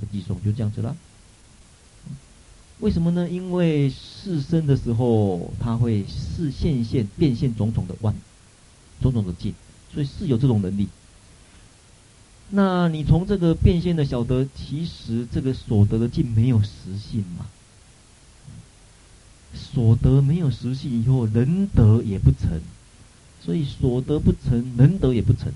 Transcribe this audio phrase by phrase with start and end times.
[0.00, 0.96] 的寄送，就这样子了。
[2.80, 3.28] 为什么呢？
[3.28, 8.14] 因为世身的时候，它会是现现变现种种的万，
[9.02, 9.52] 种种的境，
[9.92, 10.88] 所以是有这种能力。
[12.50, 17.46] 那你从这个变现的晓得，其实这个所得的境没有实性嘛？
[19.54, 22.60] 所得没有实性以后，能得也不成，
[23.42, 25.52] 所以所得不成，能得也不成。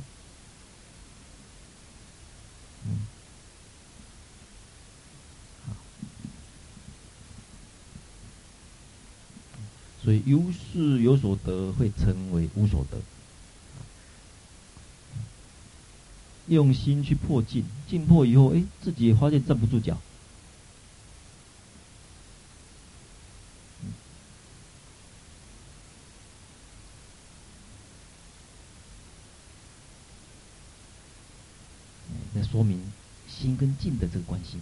[10.02, 12.98] 所以有事有所得，会成为无所得。
[16.48, 19.96] 用心去破境，境破以后，哎，自己发现站不住脚。
[32.34, 32.83] 那说明
[33.28, 34.58] 心跟境的这个关系。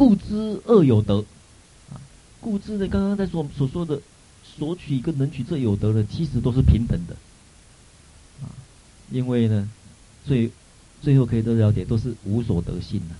[0.00, 1.22] 故知恶有德，
[1.92, 2.00] 啊。
[2.40, 4.00] 故知呢，刚刚在所所说的
[4.42, 7.14] 索取跟能取这有德呢，其实都是平等的，
[8.40, 8.48] 啊，
[9.10, 9.70] 因为呢，
[10.24, 10.50] 最
[11.02, 13.14] 最后可以都了解，都是无所得性的，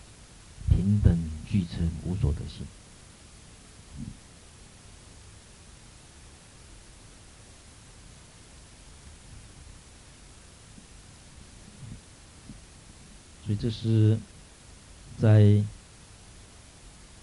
[0.70, 1.14] 平等
[1.46, 2.66] 俱成无所得性。
[13.44, 14.18] 所以这是
[15.18, 15.62] 在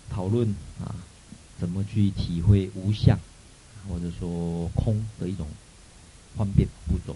[0.09, 0.95] 讨论啊。
[1.59, 3.17] 怎么去体会无相，
[3.89, 5.47] 或者说空的一种
[6.35, 7.15] 方便步骤？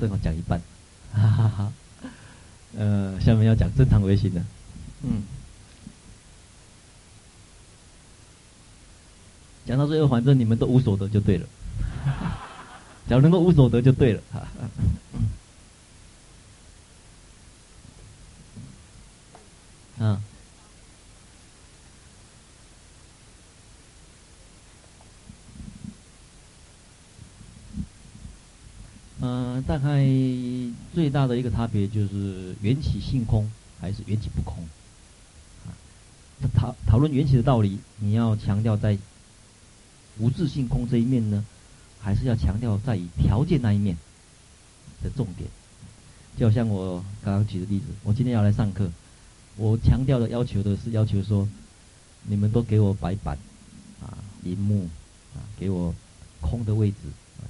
[0.00, 0.60] 正好讲一半，
[1.12, 1.72] 哈哈哈。
[2.78, 4.40] 呃，下面要讲正常微信的，
[5.02, 5.24] 嗯，
[9.66, 11.46] 讲到最后，反正你们都无所得就对了，
[13.08, 14.46] 只要能够无所得就对了，哈，
[19.98, 20.22] 嗯，
[29.22, 29.98] 嗯，大概
[30.94, 33.50] 最大的一个差别就是缘起性空。
[33.82, 34.62] 还是缘起不空，
[35.64, 35.72] 啊，
[36.54, 38.98] 讨讨论缘起的道理，你要强调在
[40.18, 41.42] 无自性空这一面呢，
[41.98, 43.96] 还是要强调在于条件那一面
[45.02, 45.48] 的重点？
[46.36, 48.92] 就好像我刚刚举的例子，我今天要来上课，
[49.56, 51.48] 我强调的要求的是要求说，
[52.24, 53.38] 你们都给我白板，
[54.02, 54.90] 啊，荧幕，
[55.34, 55.94] 啊，给我
[56.42, 56.96] 空的位置，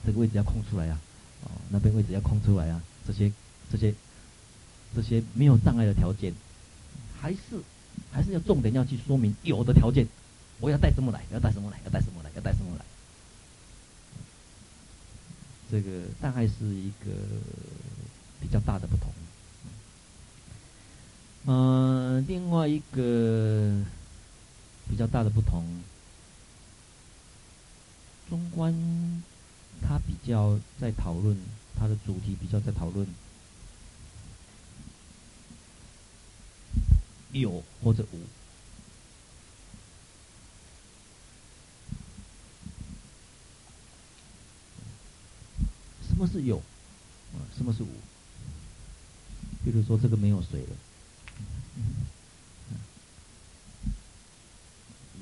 [0.06, 1.00] 这个位置要空出来啊，
[1.42, 3.32] 哦，那边位置要空出来啊，这些
[3.70, 3.94] 这些。
[4.92, 6.34] 这些没有障碍的条件，
[7.20, 7.38] 还是
[8.10, 10.04] 还是要重点要去说明有的条件，
[10.58, 11.22] 我要带什么来？
[11.32, 11.80] 要带什么来？
[11.84, 12.30] 要带什么来？
[12.34, 12.84] 要带什么来？
[15.70, 17.12] 这个大概是一个
[18.40, 19.12] 比较大的不同。
[21.46, 23.80] 嗯、另外一个
[24.88, 25.64] 比较大的不同，
[28.28, 28.74] 中观
[29.80, 31.36] 它比较在讨论
[31.78, 33.06] 它的主题，比较在讨论。
[37.32, 38.18] 有或者无，
[46.08, 46.58] 什么是有？
[46.58, 47.88] 啊，什么是无？
[49.64, 50.76] 比如说，这个没有水了，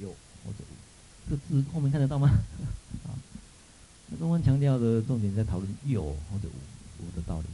[0.01, 0.09] 有
[0.45, 2.29] 或者无，这字后面看得到吗？
[3.05, 3.13] 啊，
[4.07, 7.47] 那中方强调的重点在讨论有或者无无的道理。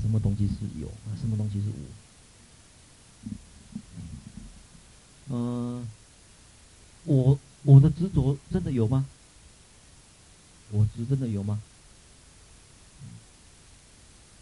[0.00, 0.86] 什么东西是有？
[0.88, 2.03] 啊，什么东西是无？
[5.30, 5.88] 嗯、
[7.04, 9.06] 我我的执着真的有吗？
[10.70, 11.62] 我执真的有吗？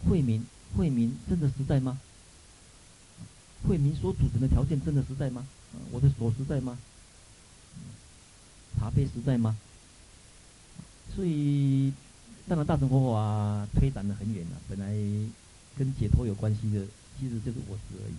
[0.08, 0.44] 慧明
[0.76, 2.00] 慧明真的实在吗？
[3.66, 5.46] 慧明所组成的条件真的实在吗？
[5.92, 6.76] 我的所实在吗？
[8.76, 9.56] 茶杯实在吗？
[11.14, 11.92] 所以，
[12.48, 14.86] 当然大乘佛法推展得很远了，本来
[15.76, 16.84] 跟解脱有关系的，
[17.20, 18.14] 其实就是我执而已。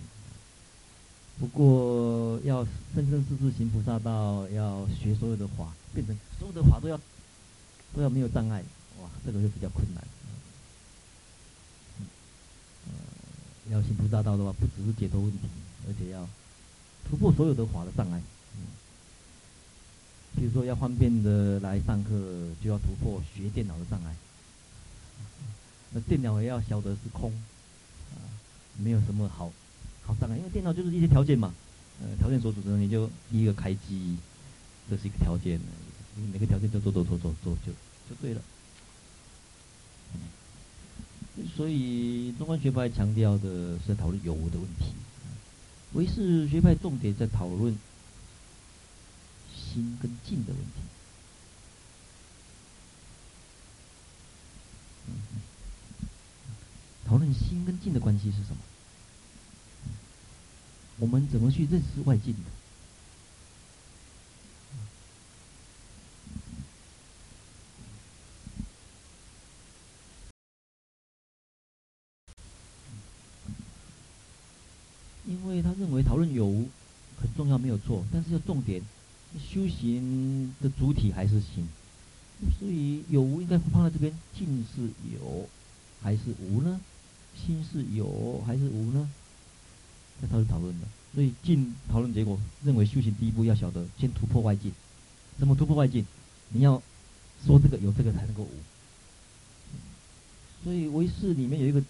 [1.36, 2.64] 不过，要
[2.94, 6.98] 生生世世行菩萨道，要学所有的法，变成所有的法都要
[7.94, 8.62] 都要没有障碍，
[9.00, 10.04] 哇，这个就比较困难。
[12.86, 15.48] 嗯，行菩萨道的话，不只是解脱问题，
[15.88, 16.26] 而且要
[17.10, 18.22] 突破所有的法的障碍。
[18.56, 18.62] 嗯，
[20.36, 22.10] 比如说要方便的来上课，
[22.62, 24.14] 就要突破学电脑的障碍。
[25.90, 27.32] 那电脑也要晓得是空，
[28.12, 28.22] 啊，
[28.78, 29.52] 没有什么好
[30.06, 31.54] 好障碍，因为电脑就是一些条件嘛，
[32.00, 34.16] 呃，条件所组成，你就第一个开机，
[34.88, 35.58] 这是一个条件，
[36.16, 37.72] 你每个条件都做做做做做就
[38.08, 38.42] 就对了。
[41.56, 44.92] 所以中观学派强调的是讨论有无的问题，
[45.94, 47.76] 唯识学派重点在讨论
[49.52, 50.80] 心跟境的问题。
[57.06, 58.56] 讨论心跟境的关系是什么？
[60.98, 62.40] 我们怎么去认识外境的？
[75.26, 76.68] 因为他认为讨论有无
[77.20, 78.82] 很重要，没有错，但是要重点，
[79.38, 81.66] 修行的主体还是心，
[82.58, 84.82] 所以有无应该放在这边，境是
[85.12, 85.48] 有
[86.02, 86.80] 还是无呢？
[87.34, 89.10] 心是有还是无呢？
[90.20, 94.72] 那他是讨论的，所以进讨论结果认为修行第一步要晓得先突破外境，
[95.38, 96.06] 怎么突破外境？
[96.50, 96.80] 你要
[97.44, 98.50] 说这个有这个才能够无。
[100.62, 101.82] 所以唯识里面有一个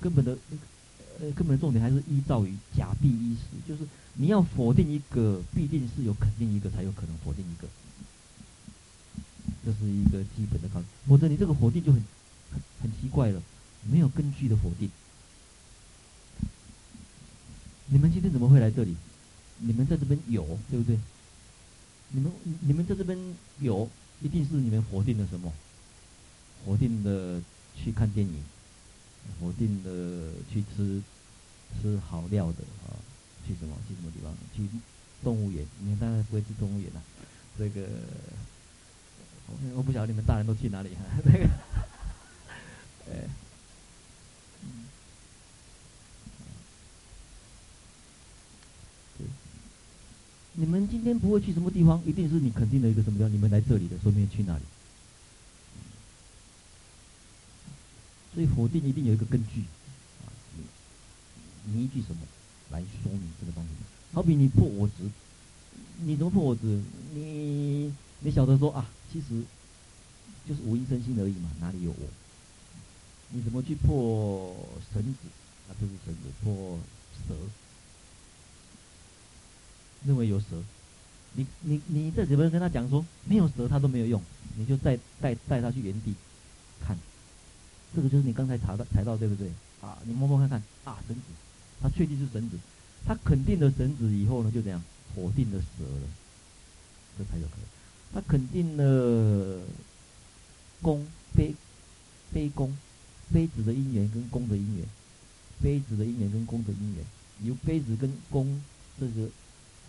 [0.00, 0.36] 根本的
[1.20, 7.68] 呃根本的重点还是依照于假必依实，就是你要否定一个，必定是有肯定一个才有可能否定一个，
[9.64, 12.02] 这是一个基本的考虑，否则你这个否定就很
[12.50, 13.42] 很很奇怪了。
[13.90, 14.90] 没有根据的否定。
[17.90, 18.94] 你们今天怎么会来这里？
[19.60, 20.96] 你们在这边有，对不对？
[22.10, 22.30] 你们
[22.60, 23.18] 你们在这边
[23.60, 23.88] 有，
[24.20, 25.52] 一定是你们否定了什么？
[26.64, 27.40] 否定的
[27.74, 28.44] 去看电影，
[29.40, 31.02] 否定的去吃
[31.80, 32.94] 吃好料的啊？
[33.46, 33.74] 去什么？
[33.88, 34.32] 去什么地方？
[34.54, 34.68] 去
[35.24, 35.66] 动物园？
[35.80, 37.02] 你们当然不会去动物园了。
[37.58, 37.88] 这个
[39.74, 41.02] 我不晓得你们大人都去哪里哈？
[41.24, 41.48] 这个，
[43.10, 43.28] 哎。
[50.60, 53.28] 你们今天不会去什么地方，一定是你肯定的一个什么叫？
[53.28, 54.62] 你们来这里的，说明去哪里？
[58.34, 59.60] 所以否定一定有一个根据，
[60.26, 60.26] 啊，
[60.56, 60.64] 你
[61.72, 62.22] 你依据什么
[62.70, 63.68] 来说明这个东西？
[64.12, 65.08] 好比你破我执，
[65.98, 66.82] 你怎么破我执？
[67.14, 69.44] 你你晓得说啊，其实
[70.48, 72.08] 就是无因生心而已嘛，哪里有我？
[73.30, 74.56] 你怎么去破
[74.92, 75.20] 绳子？
[75.68, 76.80] 啊，不是绳子，破
[77.28, 77.36] 蛇。
[80.04, 80.46] 认为有蛇，
[81.34, 84.22] 你你你在这边跟他讲说没有蛇，他都没有用，
[84.56, 86.14] 你就再带带他去原地
[86.80, 86.96] 看，
[87.94, 89.50] 这个就是你刚才查到踩到对不对？
[89.80, 90.62] 啊，你摸摸看看。
[90.84, 91.22] 啊，绳子，
[91.80, 92.56] 他确定是绳子，
[93.04, 94.82] 他肯定了绳子以后呢，就这样？
[95.14, 96.08] 否定了蛇了，
[97.16, 97.64] 这才有可能。
[98.12, 99.60] 他肯定了
[100.80, 101.54] 弓杯
[102.32, 102.76] 杯弓。
[103.30, 104.86] 杯子的因缘跟弓的因缘，
[105.60, 107.04] 杯子的因缘跟弓的因缘，
[107.42, 108.62] 由杯子跟弓
[108.98, 109.28] 这个。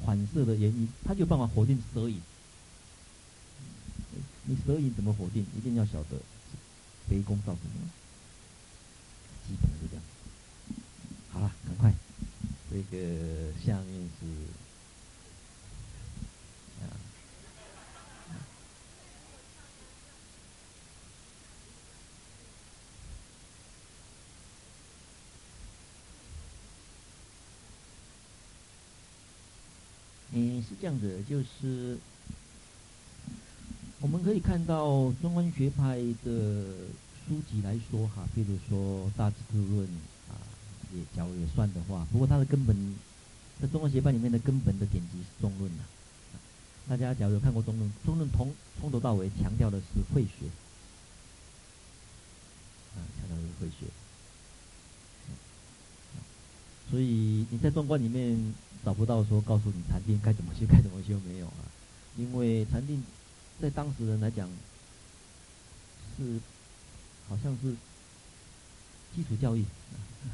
[0.06, 2.22] 反射的原因，他就有办法否定蛇影。
[4.46, 5.46] 你蛇影怎么否定？
[5.58, 7.88] 一定要晓得是杯弓造成的。
[9.48, 10.04] 基本就这样。
[11.32, 11.94] 好了，赶快，
[12.72, 14.69] 这个下面是。
[30.62, 31.98] 是这样子，就是
[34.00, 36.64] 我们可以看到中观学派的
[37.28, 39.88] 书籍来说哈，比如说《大智度论》
[40.30, 40.36] 啊，
[40.94, 42.96] 也假如也算的话，不过它的根本
[43.62, 45.84] 在中观学派里面的根本的典籍是《中论》呐。
[46.88, 50.48] 大家假如有看过《中论》，《中论》从从头到尾强调的是慧学，
[52.96, 53.86] 啊，强调的是慧学。
[56.90, 58.54] 所以你在中观里面。
[58.84, 61.68] 找不到说告诉你禅定该怎么修，该怎么修没有啊？
[62.18, 63.04] 因为禅定
[63.62, 64.50] 在当时人来讲
[66.18, 66.40] 是
[67.28, 67.76] 好像是
[69.16, 69.66] 基础教育，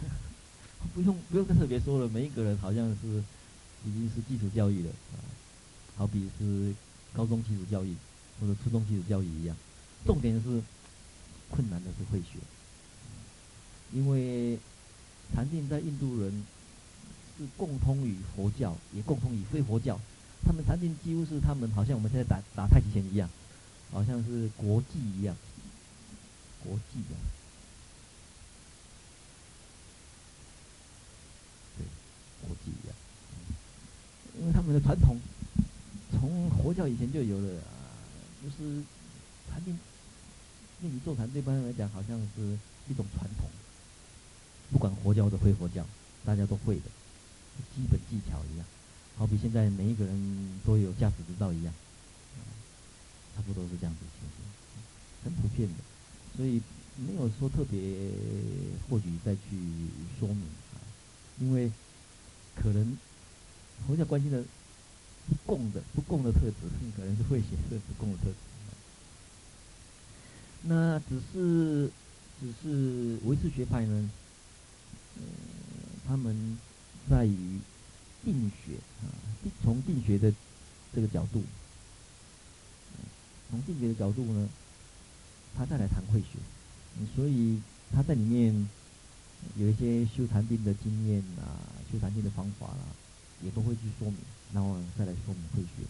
[0.94, 3.24] 不用不用再特别说了，每一个人好像是
[3.86, 5.18] 已经是基础教育了啊，
[5.98, 6.74] 好比是
[7.14, 7.96] 高中基础教育
[8.40, 9.58] 或者初中基础教育一样，
[10.06, 10.62] 重点是
[11.50, 12.38] 困难的是会学，
[13.92, 14.60] 因为
[15.34, 16.46] 禅定在印度人。
[17.38, 20.00] 是共通于佛教，也共通于非佛教，
[20.46, 23.30] 他们禅定几乎是他们好像我们现在打打太极拳一样，
[23.92, 25.36] 好像是国际一样，
[26.64, 27.20] 国际一样，
[31.78, 31.86] 对，
[32.48, 32.96] 国际一样，
[34.40, 35.20] 因为他们的传统
[36.12, 37.62] 从佛教以前就有了，
[38.42, 38.82] 就是
[39.52, 39.78] 禅定，
[40.80, 43.50] 那及坐禅，对班来讲好像是一种传统，
[44.72, 45.86] 不管佛教或者非佛教，
[46.24, 46.84] 大家都会的。
[47.76, 48.66] 基本技巧一样，
[49.18, 51.74] 好比现在每一个人都有驾驶执照一样，
[53.36, 54.46] 差不多是这样子情形，
[55.24, 55.76] 很普遍的，
[56.36, 56.62] 所以
[56.98, 57.80] 没有说特别
[58.90, 59.42] 或许再去
[60.20, 60.42] 说明
[60.74, 60.78] 啊，
[61.40, 61.72] 因为
[62.56, 62.98] 可能
[63.88, 64.44] 佛教关心的。
[65.28, 66.54] 不共的不共的特质，
[66.96, 68.36] 可能是会显示不共的特质。
[70.62, 71.90] 那只是
[72.40, 74.12] 只是唯识学派呢，
[75.16, 75.24] 呃，
[76.06, 76.60] 他们
[77.10, 77.60] 在于
[78.24, 79.06] 定学啊，
[79.64, 80.34] 从定学的
[80.94, 81.44] 这个角度，
[83.50, 84.50] 从定学的角度呢，
[85.56, 86.40] 他再来谈会学，
[87.16, 87.62] 所以
[87.94, 88.68] 他在里面
[89.56, 92.96] 有一些修禅定的经验啊，修禅定的方法啦、啊，
[93.44, 94.18] 也都会去说明。
[94.54, 95.86] 然后再来说明会学，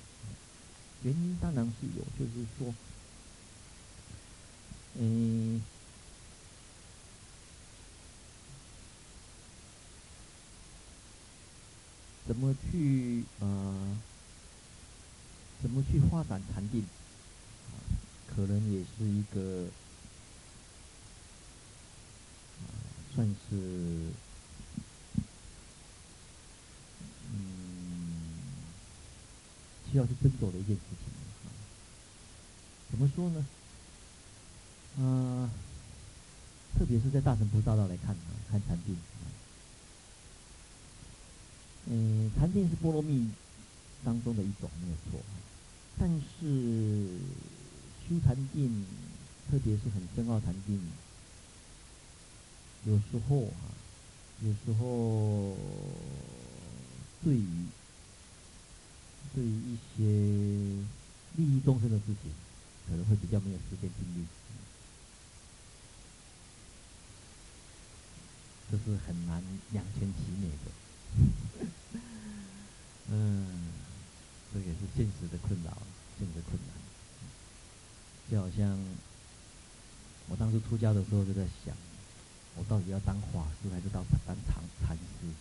[1.04, 2.74] 原因当然是有，就是说，
[4.98, 5.62] 嗯，
[12.28, 13.98] 怎么去呃，
[15.62, 16.84] 怎么去发展禅定，
[18.28, 19.68] 可能也是一个，
[23.14, 24.12] 算是
[27.32, 27.54] 嗯。
[29.92, 31.08] 需要去斟酌的一件事情，
[32.92, 33.46] 怎么说呢？
[34.98, 35.50] 啊、
[36.78, 38.98] 特别是在大乘菩萨道来看啊，看禅定，
[41.88, 43.30] 嗯，禅定是波罗蜜
[44.04, 45.20] 当中的一种，没有错。
[46.00, 47.08] 但是
[48.08, 48.86] 修禅定，
[49.50, 50.82] 特别是很深奥禅定，
[52.86, 53.72] 有时候啊，
[54.42, 55.56] 有时候
[57.24, 57.66] 对于。
[59.34, 60.04] 对于一些
[61.36, 62.32] 利益众生的事情，
[62.88, 64.26] 可能会比较没有时间精力，
[68.72, 70.72] 这是很难两全其美的。
[73.16, 73.72] 嗯，
[74.54, 75.72] 这也是现实的困扰，
[76.20, 76.76] 现实的困难。
[78.30, 78.78] 就好像
[80.28, 81.74] 我当时出家的时候，就在想，
[82.58, 85.32] 我到底要当法师还是当当禅禅师？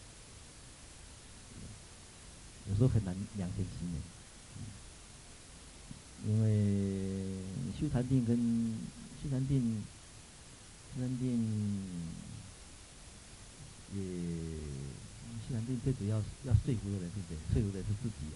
[2.68, 3.98] 有时候很难两全其美，
[6.26, 7.42] 因为
[7.80, 8.78] 修禅定跟
[9.22, 9.82] 修禅定，
[10.94, 11.82] 修禅定
[13.92, 14.00] 也
[15.46, 17.36] 修禅定最主要要说服的人是谁？
[17.52, 18.32] 说服的是自己。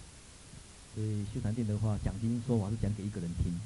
[0.93, 3.59] 所以修禅定的话，讲经说法是讲给一个人听，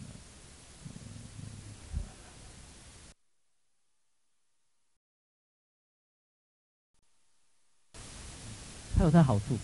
[8.96, 9.58] 它有它好处。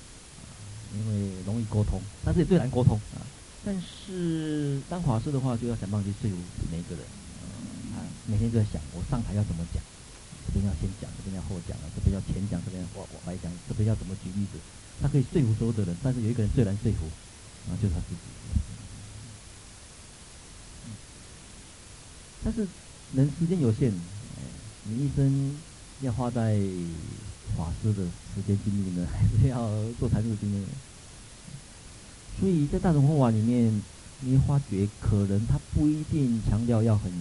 [0.92, 3.22] 因为容易沟通，但是也最难沟通啊。
[3.64, 6.38] 但是当法师的话，就要想办法去说服
[6.72, 7.06] 每一个人。
[7.94, 9.84] 啊，每天都在想，我上台要怎么讲？
[10.50, 14.58] 这边要先讲，这边要后讲了，这边要前讲，这边我我来讲，这边要怎么举例子？
[15.02, 17.06] 他可以说服所有的人，但是有一个人最难说服，
[17.70, 18.26] 啊，就是他自己。
[22.44, 22.68] 但是
[23.14, 23.94] 人时间有限，
[24.86, 25.56] 你一生
[26.02, 26.58] 要花在。
[27.58, 29.68] 法师的时间精力呢，还是要
[30.00, 30.64] 做禅定经验。
[32.40, 33.82] 所以在大乘佛法里面，
[34.22, 37.12] 你发觉可能他不一定强调要很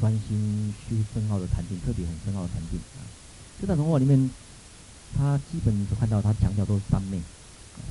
[0.00, 3.04] 专心修深奥的禅定，特别很深奥的禅定啊。
[3.60, 4.30] 在大乘佛法里面，
[5.16, 7.20] 他基本所看到他强调都是三昧，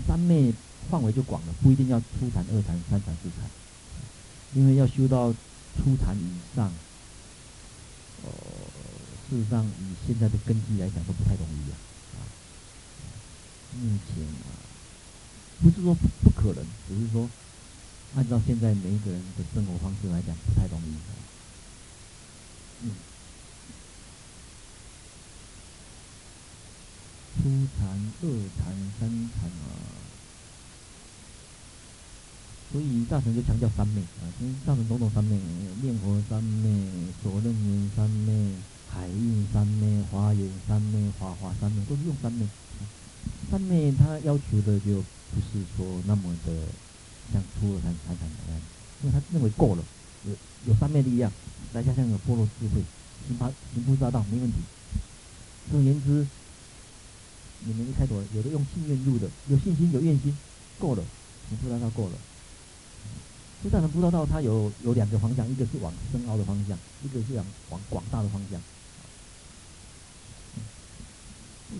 [0.07, 0.53] 三昧
[0.89, 3.49] 范围就广了，不一定要初禅、二禅、三禅、四禅，
[4.53, 6.71] 因为要修到初禅以上，
[8.23, 8.31] 哦。
[9.29, 11.75] 事实上，以现在的根基来讲，都不太容易啊。
[12.15, 12.17] 啊，
[13.75, 14.55] 目前啊，
[15.61, 17.29] 不是说，不可能，只是说，
[18.15, 20.95] 按照现在每一个人的生活方式来讲，不太容易。
[22.83, 22.91] 嗯。
[27.37, 28.25] 初禅、二
[28.57, 29.67] 禅、三禅啊。
[32.71, 35.39] 所以大乘就强调三昧啊，因为大乘种种三昧，
[35.81, 38.55] 念佛三昧、所论言三昧。
[38.89, 42.47] 海印三昧、华严三昧、法华三昧，都是用三昧。
[43.51, 46.53] 三昧他要求的就不是说那么的
[47.33, 48.61] 像初二禅、三禅那样，
[49.03, 49.83] 因为他认为够了，
[50.25, 50.31] 有
[50.65, 51.31] 有三昧力量，
[51.73, 52.81] 再加上有般若智慧，
[53.27, 54.57] 行菩行菩萨道没问题。
[55.69, 56.25] 总而言之，
[57.65, 60.37] 你们一开头有的用信愿入的，有信心有愿心，
[60.79, 61.03] 够了，
[61.49, 62.13] 行菩萨道够了。
[63.63, 68.61] 就大乘菩萨道，它有有两个方向，一个是往深奥的方向，一个是往往广大的方向。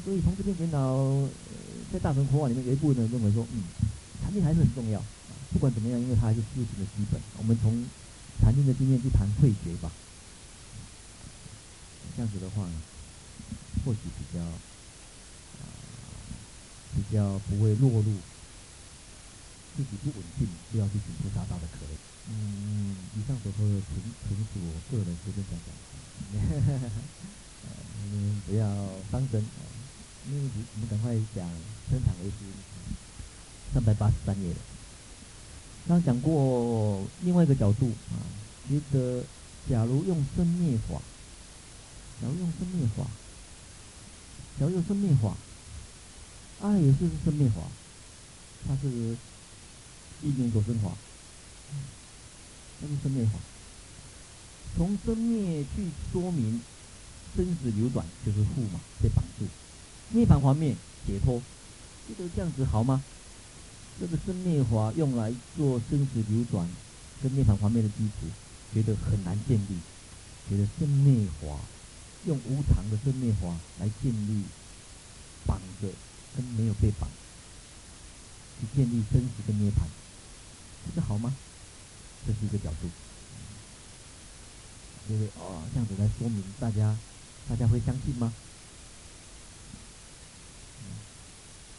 [0.04, 1.30] 所以从这边检讨，
[1.94, 3.64] 在大乘佛法里面有一部分人认为说，嗯，
[4.22, 5.02] 禅定还是很重要。
[5.54, 7.22] 不管怎么样，因为它还是修行的基本。
[7.38, 7.86] 我们从
[8.42, 9.92] 禅定的经验去谈退学吧。
[12.16, 12.74] 这样子的话呢，
[13.86, 14.44] 或许比较，
[15.62, 15.66] 呃，
[16.96, 18.04] 比较不会落入
[19.78, 21.94] 自己不稳定就要去寻求大道的可能。
[22.30, 25.70] 嗯，以上所说的纯纯属我个人随便讲讲，
[27.64, 27.70] 呃，
[28.04, 28.68] 你们不要
[29.12, 29.46] 当真。
[30.30, 31.48] 因为我们赶快讲
[31.90, 32.44] 生产为主，
[33.74, 34.52] 三百八十三页。
[35.88, 38.20] 刚讲过另外一个角度啊，
[38.70, 39.24] 觉得
[39.70, 41.02] 假如用生灭法，
[42.22, 43.04] 假如用生灭法，
[44.60, 45.36] 假如用生灭法，
[46.62, 47.62] 爱也是生灭法，
[48.68, 48.90] 它是
[50.24, 50.92] 因缘所生法，
[52.82, 53.40] 那是生灭法。
[54.76, 56.62] 从生灭去说明
[57.36, 59.46] 生死流转，就是缚嘛，被绑住。
[60.10, 60.76] 涅槃方面
[61.06, 61.42] 解脱，
[62.08, 63.04] 觉得这样子好吗？
[64.00, 66.68] 这个生灭法用来做生死流转
[67.22, 68.28] 跟涅槃方面的基础，
[68.74, 69.80] 觉得很难建立。
[70.50, 71.60] 觉得生灭法
[72.26, 73.48] 用无常的生灭法
[73.80, 74.44] 来建立
[75.46, 75.90] 绑着
[76.36, 77.10] 跟没有被绑，
[78.62, 79.82] 去建立生死跟涅槃，
[80.86, 81.36] 这个好吗？
[82.26, 82.90] 这是一个角度。
[85.10, 86.98] 就是哦，这样子来说明大家，
[87.50, 88.34] 大家会相信吗？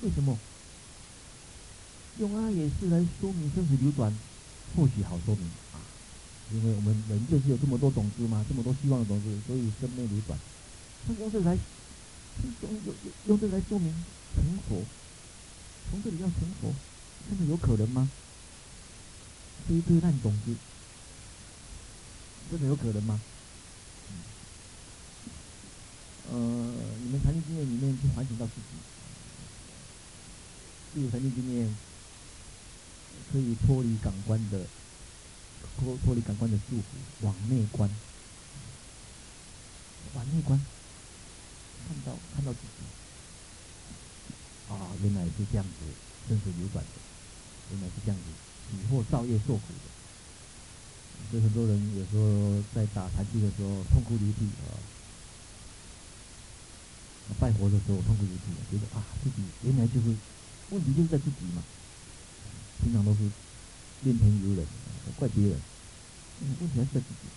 [0.00, 0.38] 为什么
[2.18, 4.12] 用阿也是来说明生死流转？
[4.76, 5.80] 或许好说明啊，
[6.52, 10.38] 因为我们人就是有这么多种子嘛，这么多希望的种子，所以生命流转。
[11.06, 11.56] 那用这来，
[12.62, 12.94] 用用
[13.26, 13.92] 用这来说明
[14.34, 14.84] 成佛，
[15.90, 16.74] 从这里要成佛，
[17.30, 18.10] 真的有可能吗？
[19.66, 20.54] 这一堆烂种子，
[22.50, 23.20] 真的有可能吗？
[26.30, 26.36] 呃，
[27.02, 28.76] 你们禅定经验里面去反省到自己。
[30.94, 31.74] 具有禅定经验，
[33.32, 34.66] 可以脱离感官的
[35.78, 36.82] 脱脱离感官的束缚，
[37.20, 37.88] 往内观，
[40.14, 40.58] 往内观，
[41.86, 42.84] 看到看到自己，
[44.72, 45.70] 啊，原来是这样子，
[46.28, 46.90] 生死流转的，
[47.72, 48.24] 原来是这样子，
[48.70, 49.86] 起惑造业受苦的，
[51.30, 54.76] 所以很多人有时候在打禅机的时候痛哭流涕啊，
[57.38, 60.16] 拜佛的时候痛哭流涕，觉得啊自己原来就是。
[60.70, 61.62] 问题就是在自己嘛，
[62.82, 63.18] 平常都是
[64.04, 64.66] 怨天尤人，
[65.16, 65.60] 怪别人，
[66.60, 67.28] 问题还是在自己。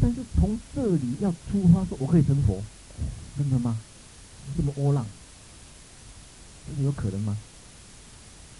[0.00, 2.62] 但是从这里要出发，说我可以成佛，
[3.36, 3.80] 真的吗？
[4.56, 5.06] 这么窝囊，
[6.66, 7.36] 真的有可能吗？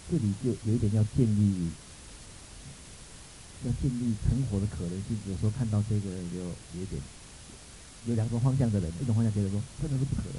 [0.09, 1.69] 这里就有一点要建立，
[3.65, 5.17] 要建立成佛的可能性。
[5.27, 7.01] 有时候看到这个人，就有点，
[8.05, 10.33] 有两种方向的人，一种方向觉得说，真的是不可能。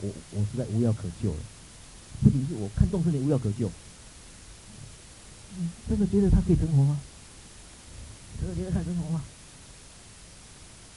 [0.00, 1.40] 我我实在无药可救了，
[2.22, 3.70] 不仅是我看众生也无药可救，
[5.56, 7.00] 你，真的觉得他可以成佛吗？
[8.40, 9.22] 真的觉得他成佛吗？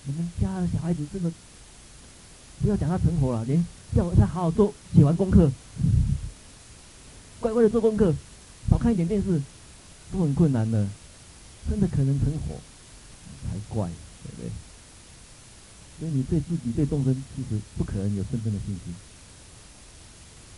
[0.06, 1.32] 你们家的小孩子真的
[2.62, 3.64] 不要讲他成佛了，连
[3.96, 5.52] 叫他好好做写完功课，
[7.40, 8.14] 乖乖的做功课，
[8.70, 9.42] 少看一点电视，
[10.12, 10.88] 都很困难的，
[11.70, 12.60] 真的可能成佛
[13.44, 13.90] 才怪，
[14.24, 14.50] 对不对？
[16.00, 18.94] 所以你对自己、对众生，其实不可能有真正的信心。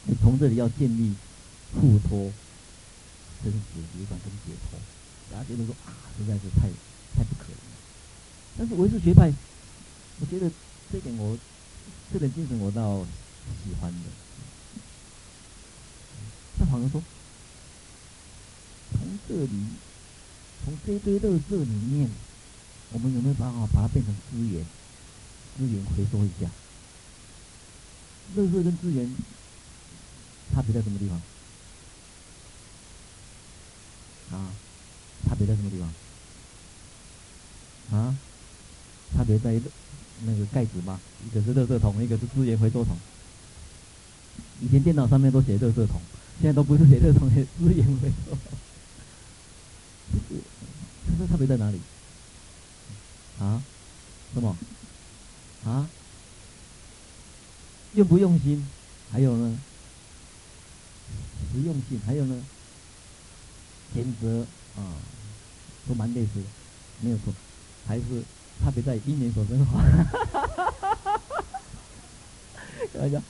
[0.06, 1.14] 你从这里要建立
[1.74, 2.32] 互托、
[3.42, 4.80] 生死流转跟解脱，
[5.32, 6.68] 大家觉得说啊，实在是太
[7.16, 7.78] 太不可能了。
[8.58, 9.32] 但是唯识学派，
[10.20, 10.52] 我觉得
[10.92, 11.38] 这点我
[12.12, 13.06] 这点精神我倒
[13.64, 14.10] 喜欢的。
[16.60, 17.02] 像好像说，
[18.92, 19.68] 从这里，
[20.64, 22.10] 从这一堆垃圾里面，
[22.92, 24.66] 我们有没有办法把它变成资源？
[25.58, 26.50] 资源回收一下，
[28.36, 29.16] 垃圾跟资源
[30.54, 31.22] 差别在什么地方？
[34.40, 34.50] 啊，
[35.28, 35.90] 差别在什么地方？
[38.00, 38.16] 啊，
[39.16, 39.60] 差别在
[40.26, 41.00] 那个盖子吗？
[41.26, 42.96] 一个是热色桶，一个是资源回收桶。
[44.62, 46.00] 以前电脑上面都写热色桶，
[46.40, 48.40] 现在都不是写垃圾桶，写资源回收桶。
[50.14, 51.82] 就是，差别在哪里？
[53.40, 53.62] 啊？
[54.34, 54.58] 什么？
[55.66, 55.90] 啊，
[57.94, 58.66] 用不用心？
[59.12, 59.60] 还有呢，
[61.52, 62.00] 实用性？
[62.06, 62.44] 还有呢，
[63.94, 64.46] 选择
[64.76, 64.96] 啊，
[65.88, 66.46] 都蛮类似的，
[67.02, 67.34] 没有错，
[67.88, 68.04] 还是
[68.64, 69.84] 差别在因缘所生法。
[72.94, 73.22] 大家，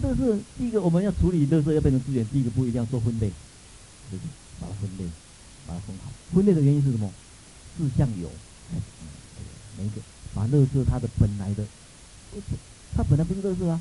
[0.00, 3.30] 这是第一个，我们要处理垃圾要变成资源，第一个不一定要做分类，
[4.10, 4.24] 就是
[4.60, 5.04] 把它分类，
[5.66, 6.10] 把它分好。
[6.34, 7.12] 分类的原因是什么？
[7.78, 8.30] 事项有，
[8.72, 8.80] 嗯，
[9.78, 10.00] 每一个。
[10.32, 11.64] 把垃圾它的本来的，
[12.94, 13.80] 它本来不是垃圾啊，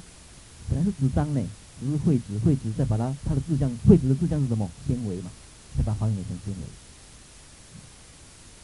[0.68, 1.42] 本来是纸张呢，
[1.80, 4.70] 只是绘纸，绘纸再把它它的质量，绘纸的质量是什么？
[4.88, 5.32] 纤维嘛，
[5.78, 6.64] 再把它还原成纤维。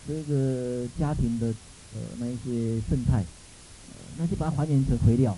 [0.07, 1.47] 这个家庭的
[1.93, 3.23] 呃那一些生态，
[3.89, 5.37] 呃，那就把它还原成肥料。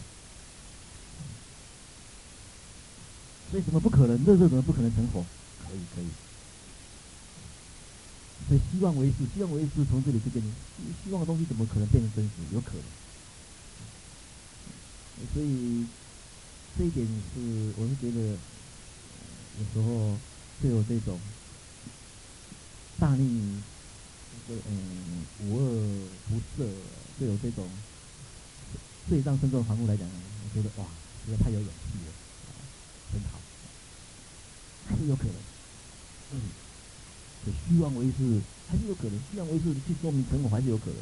[3.50, 4.18] 所以怎么不可能？
[4.26, 5.24] 热热怎么不可能成活？
[5.66, 6.08] 可以可以。
[8.50, 10.52] 所以希望为是，希望为是从这里就跟你，
[11.04, 12.32] 希望的东西怎么可能变成真实？
[12.54, 12.82] 有可能。
[15.34, 15.86] 所以
[16.78, 18.38] 这一点是，我是觉得
[19.58, 20.16] 有时候
[20.62, 21.20] 对我这种
[23.00, 23.64] 大逆，
[24.48, 26.68] 嗯，无恶不赦，
[27.18, 27.68] 对我这种
[29.10, 30.86] 罪障深重的房屋来讲，我觉得哇，
[31.26, 32.14] 实在太有勇气了，
[33.12, 33.40] 真好，
[34.88, 35.34] 还是有可能，
[36.34, 36.42] 嗯，
[37.44, 40.98] 就虚妄为是还是有可能，虚妄为是去说明成果还是有可能，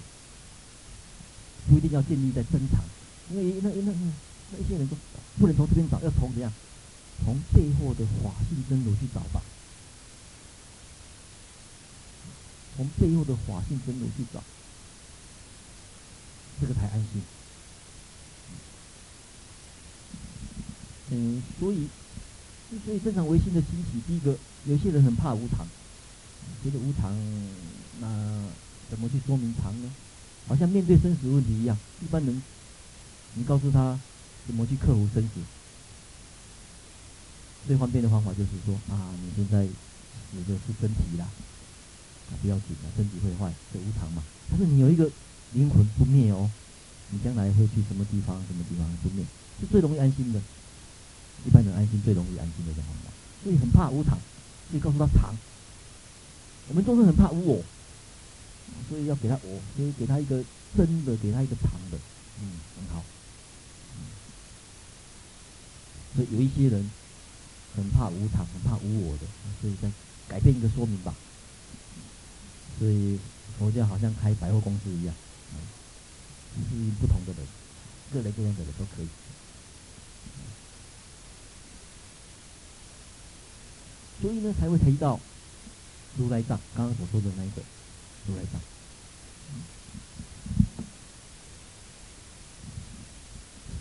[1.67, 2.79] 不一定要建立在真常。
[3.29, 4.13] 因为那那那
[4.51, 4.97] 那一些人说
[5.39, 6.51] 不能从这边找，要从怎样？
[7.23, 9.41] 从背后的法性真如去找吧。
[12.75, 14.43] 从背后的法性真如去找，
[16.60, 17.21] 这个才安心。
[21.12, 21.88] 嗯，所以，
[22.84, 25.65] 所以正常唯心的兴起，第一个，有些人很怕无常，
[26.63, 27.15] 觉得无常，
[27.99, 28.49] 那
[28.89, 29.91] 怎么去说明常呢？
[30.47, 32.43] 好像面对生死问题一样，一般人。
[33.36, 33.99] 你告诉他
[34.47, 35.41] 怎么去克服生死，
[37.67, 41.25] 最方便的方法就是说啊，你现在死的是身体啦，
[42.29, 44.23] 啊不要紧的，身体会坏，是无常嘛。
[44.49, 45.10] 但是你有一个
[45.53, 46.49] 灵魂不灭哦，
[47.10, 48.38] 你将来会去什么地方？
[48.47, 49.25] 什么地方不灭？
[49.60, 50.41] 是最容易安心的。
[51.45, 53.12] 一般人安心最容易安心的一个方法，
[53.43, 54.17] 所以很怕无常，
[54.69, 55.36] 所以告诉他常。
[56.69, 57.63] 我们众生很怕无我，
[58.89, 60.43] 所以要给他我，所以给他一个
[60.75, 61.97] 真的，给他一个常的，
[62.41, 63.03] 嗯，很好。
[66.15, 66.89] 所以有一些人
[67.75, 69.28] 很怕无常，很怕无我的，
[69.60, 69.91] 所以再
[70.30, 71.13] 改变一个说明吧。
[72.80, 73.19] 所以
[73.60, 75.13] 佛教好像开百货公司一样，
[76.56, 77.45] 是不同的人，
[78.13, 79.08] 各类各样的人都可以。
[84.21, 85.19] 所以呢，才会提到
[86.17, 87.62] 如来藏，刚刚所说的那一个
[88.25, 88.62] 如来藏，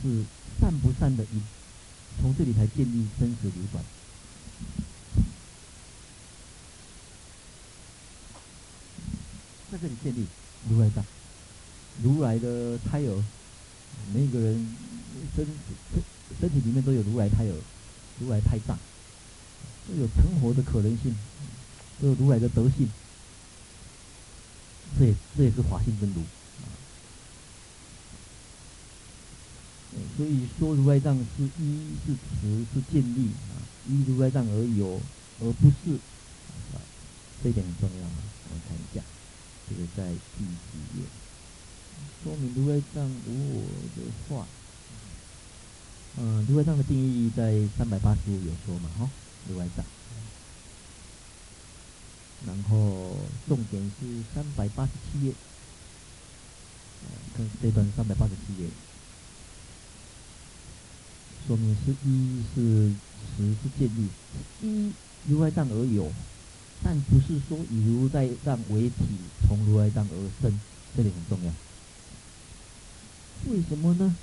[0.03, 0.25] 是
[0.61, 1.43] 善不善的因。
[2.21, 3.85] 从这里才建立生死流转，
[9.71, 10.27] 在这里建立
[10.71, 11.05] 如来藏，
[12.03, 13.25] 如来的胎儿，
[14.15, 14.77] 每个人
[15.37, 15.45] 身
[15.93, 16.03] 身
[16.41, 17.55] 身体里面都有如来胎儿，
[18.21, 18.79] 如来胎藏，
[19.87, 21.15] 都有成佛的可能性，
[22.01, 22.89] 都有如来的德性，
[24.99, 26.23] 这也这也是法性真如。
[30.17, 35.01] 所以说如来藏是一是持是建立啊，依如来藏而有，
[35.41, 35.95] 而不是
[36.75, 36.83] 啊，
[37.43, 38.19] 这一点很重要啊。
[38.51, 39.03] 我们看一下，
[39.69, 41.05] 这个在第几页？
[42.23, 43.63] 说明如来藏无我
[43.95, 44.47] 的话，
[46.19, 49.11] 嗯，如来藏的定义在三百八十五有说嘛，哈，
[49.49, 49.85] 如来藏。
[52.47, 53.17] 然后
[53.49, 55.33] 重点是三百八十七页，
[57.37, 58.69] 看这段三百八十七页。
[61.47, 62.93] 说明是一是
[63.37, 64.09] 十是建立，
[64.63, 64.93] 一
[65.27, 66.11] 如来藏而有，
[66.83, 68.95] 但不是说以如来藏为体，
[69.47, 70.59] 从如来藏而生，
[70.97, 71.53] 这里很重要。
[73.53, 74.17] 为什么呢？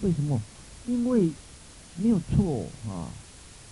[0.00, 0.42] 为什么？
[0.86, 1.30] 因为
[1.96, 3.10] 没有错啊。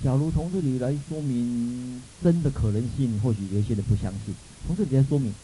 [0.03, 4.35] 假如从这里来说明真的可能性，或许有些人不相信。
[4.67, 5.35] 从这里来说明。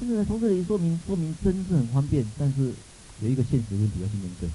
[0.00, 2.72] 现在从这里说明，说明真是很方便，但是
[3.20, 4.48] 有一个现实问题要去面对。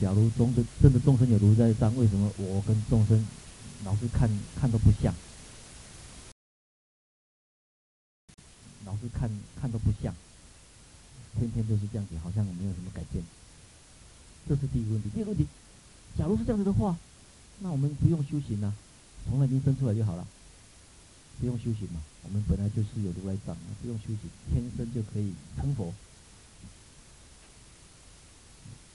[0.00, 3.24] 假如中的真的众生有如来藏，为什么我跟众生
[3.84, 5.14] 老是看看都不像？
[8.84, 10.14] 老是看看都不像，
[11.38, 13.22] 天天都是这样子，好像没有什么改变。
[14.48, 15.08] 这是第一个问题。
[15.14, 15.46] 第二个问题，
[16.18, 16.96] 假如是这样子的话，
[17.60, 18.74] 那我们不用修行啊，
[19.28, 20.26] 从那边生出来就好了。
[21.40, 24.18] 不用修行嘛，我们本来就是有如来藏，不用修行，
[24.50, 25.92] 天生就可以成佛。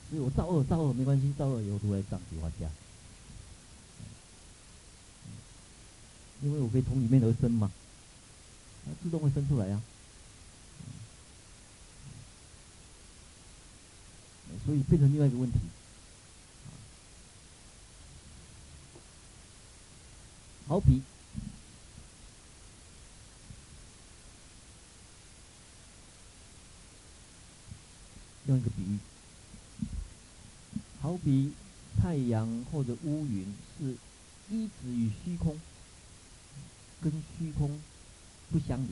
[0.09, 2.67] 所以我造恶造恶没关系，造恶有如来藏，比划家。
[6.41, 7.71] 因为我可以从里面而生嘛，
[8.85, 9.81] 它自动会生出来呀。
[14.65, 15.59] 所以变成另外一个问题。
[20.67, 21.01] 好比。
[28.49, 28.97] 用一个比喻，
[31.01, 31.51] 好比
[32.01, 33.45] 太阳或者乌云
[33.77, 33.95] 是
[34.49, 35.55] 依止于虚空，
[36.99, 37.79] 跟虚空
[38.51, 38.89] 不相离。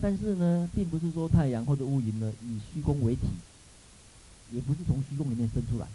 [0.00, 3.22] 但是呢，并不是说太阳或者乌云呢以虚空为体，
[4.50, 5.86] 也不是从虚空里面生出来。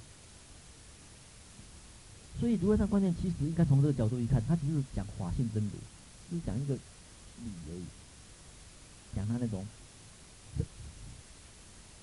[2.39, 5.71] 所以，如来藏观念其实应该从这个角度去看，它只是讲法性真如，
[6.31, 7.83] 就是讲一个理而已，
[9.13, 9.67] 讲它那种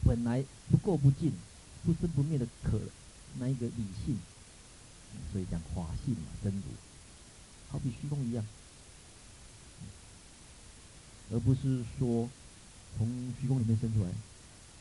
[0.08, 1.30] 本来不垢不净、
[1.84, 2.80] 不生不灭的可
[3.38, 4.18] 那一个理性，
[5.30, 6.62] 所以讲法性嘛，真如，
[7.68, 8.42] 好比虚空一样，
[11.30, 12.30] 而不是说
[12.96, 14.10] 从虚空里面生出来，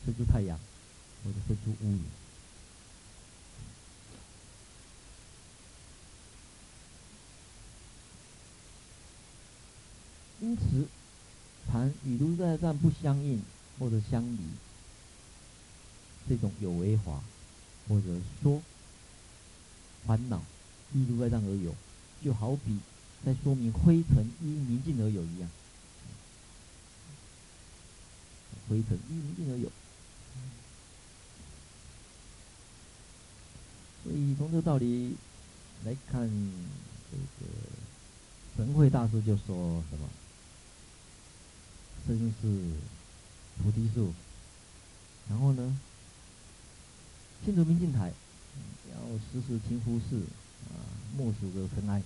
[0.06, 0.58] 生出太阳
[1.22, 2.02] 或者生出乌云。
[10.40, 10.88] 因此，
[11.70, 13.42] 谈与如来藏不相应
[13.78, 14.38] 或者相离，
[16.26, 17.22] 这种有为法，
[17.86, 18.06] 或者
[18.42, 18.62] 说
[20.06, 20.42] 烦恼
[20.94, 21.74] 一如来藏而有，
[22.24, 22.78] 就好比
[23.26, 25.50] 在说明灰尘依明镜而有一样。
[28.68, 29.70] 灰尘依明镜而有，
[34.04, 35.16] 所以从这个道理
[35.84, 36.28] 来看，
[37.10, 37.52] 这个
[38.56, 40.08] 神会大师就说什么？
[42.06, 42.72] 真是
[43.62, 44.12] 菩提树，
[45.28, 45.78] 然后呢，
[47.44, 48.12] 进入明镜台，
[48.92, 50.20] 要时时勤拂拭，
[50.68, 50.84] 啊，
[51.16, 52.02] 莫使惹尘埃。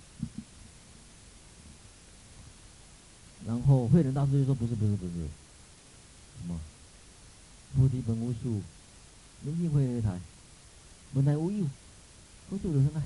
[3.45, 6.59] 然后慧能大师就说：“不是，不是，不是，什么？
[7.75, 8.61] 菩提本无树，
[9.41, 10.19] 明镜慧为台，
[11.13, 11.67] 本来无一物，
[12.49, 13.01] 何处惹尘埃？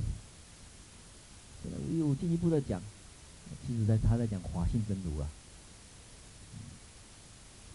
[1.64, 2.82] 本来无一物，进一步的讲，
[3.66, 5.28] 其实在他在讲华性真如啊。”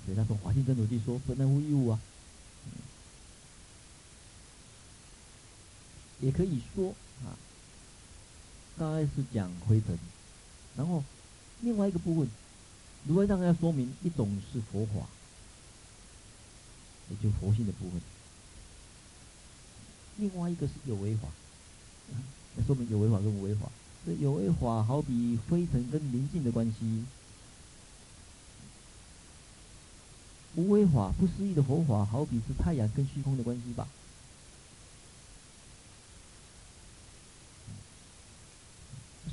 [0.05, 2.01] 所以他从华性真如去说本来无一物啊，
[6.23, 6.95] 也可以说
[7.27, 7.37] 啊，
[8.79, 9.99] 刚开始讲灰尘，
[10.77, 11.05] 然后
[11.61, 12.31] 另外一个部分，
[13.07, 15.07] 如来藏要说明一种是佛法，
[17.11, 18.01] 也就佛性的部分，
[20.17, 21.29] 另外一个是有为法，
[22.65, 23.69] 说明有为法跟无为法，
[24.07, 27.05] 这有为法好比灰尘跟明镜的关系。
[30.55, 33.89] 无为法、不思议的佛法，好比是太阳跟虚空的关系吧。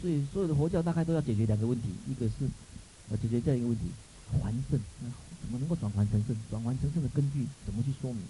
[0.02, 2.48] 所以，所有的佛教大概都要解决两个问题：一个是
[3.12, 3.86] 要解决这样一个问题，
[4.32, 4.80] 还圣，
[5.42, 6.36] 怎么能够转还成圣？
[6.50, 8.22] 转还成圣的根据怎么去说明？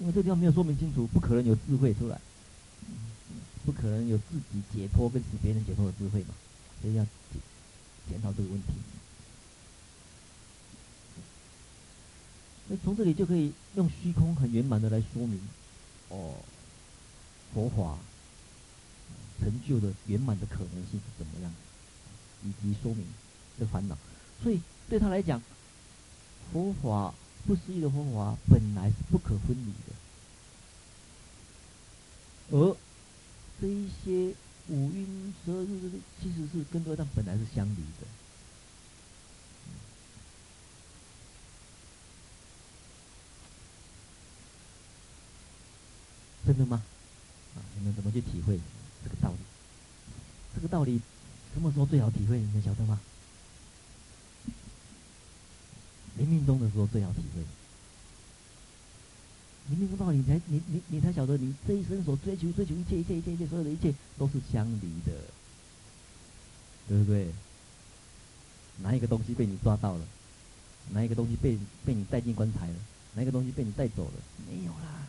[0.00, 2.20] 因为这个地方没有说明清楚，不可能有智慧出来，
[3.64, 6.34] 不可能有自己解脱跟使别人解脱的智慧嘛。
[6.82, 7.06] 所以要
[8.08, 8.66] 检讨这个问题。
[12.68, 15.40] 那从这里就可以用虚空很圆满的来说明，
[16.08, 16.34] 哦，
[17.54, 17.96] 佛法
[19.40, 21.52] 成就的圆满的可能性是怎么样，
[22.44, 23.06] 以及说明
[23.58, 23.96] 这烦恼。
[24.42, 25.42] 所以对他来讲，
[26.52, 27.14] 佛法
[27.46, 29.94] 不思议的佛法本来是不可分离的，
[32.50, 32.76] 而
[33.60, 34.34] 这一些
[34.68, 38.06] 五蕴十二入其实是跟对方本来是相离的。
[46.46, 46.80] 真的吗？
[47.56, 48.60] 啊，你们怎么去体会
[49.06, 49.38] 这个道理？
[50.54, 51.00] 这个道理
[51.54, 52.38] 什么时候最好体会？
[52.38, 53.00] 你们晓得吗？
[56.16, 57.42] 临命终的时候最好体会。
[59.70, 65.12] 临命终道理，你才你你你才晓得，你这一生所追求追求一切一切一切一切所有的一切都是相离的，
[66.88, 67.28] 对不对？
[68.82, 70.04] 哪一个东西被你抓到了？
[70.90, 72.74] 哪一个东西被被你带进棺材了？
[73.14, 74.12] 哪一个东西被你带走了？
[74.46, 75.06] 没有啦。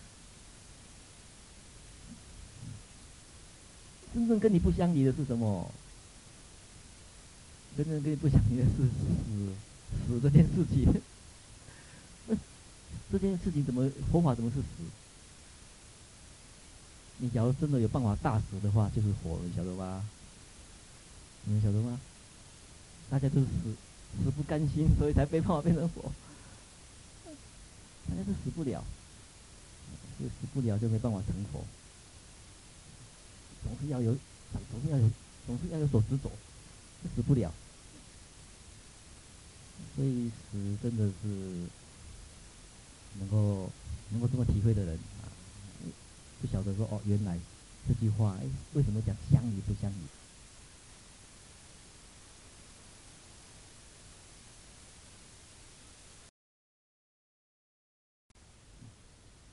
[4.17, 5.69] 真正跟你不相离的是什么？
[7.77, 9.53] 真正跟你不相离的是死，
[10.07, 10.91] 死这件事情。
[12.25, 12.35] 那
[13.11, 14.65] 这件事情怎么佛法怎么是死？
[17.19, 20.03] 你假如真的有办法大死的话，就是活，你晓得吧？
[21.43, 21.99] 你们晓得吗？
[23.11, 23.47] 大家都死，
[24.23, 26.11] 死不甘心，所以才被办法变成佛。
[28.09, 28.83] 大家都死不了，
[30.19, 31.63] 就死不了就没办法成佛。
[33.67, 34.15] 总是要有，
[34.71, 35.11] 总是要有，
[35.45, 36.31] 总是要有所执着，
[37.13, 37.53] 死不了。
[39.95, 41.27] 所以死真的是
[43.19, 43.69] 能够
[44.11, 45.27] 能够这么体会的人啊，
[46.39, 47.37] 不晓得说哦，原来
[47.87, 49.95] 这句话哎，为什么讲相离不相离？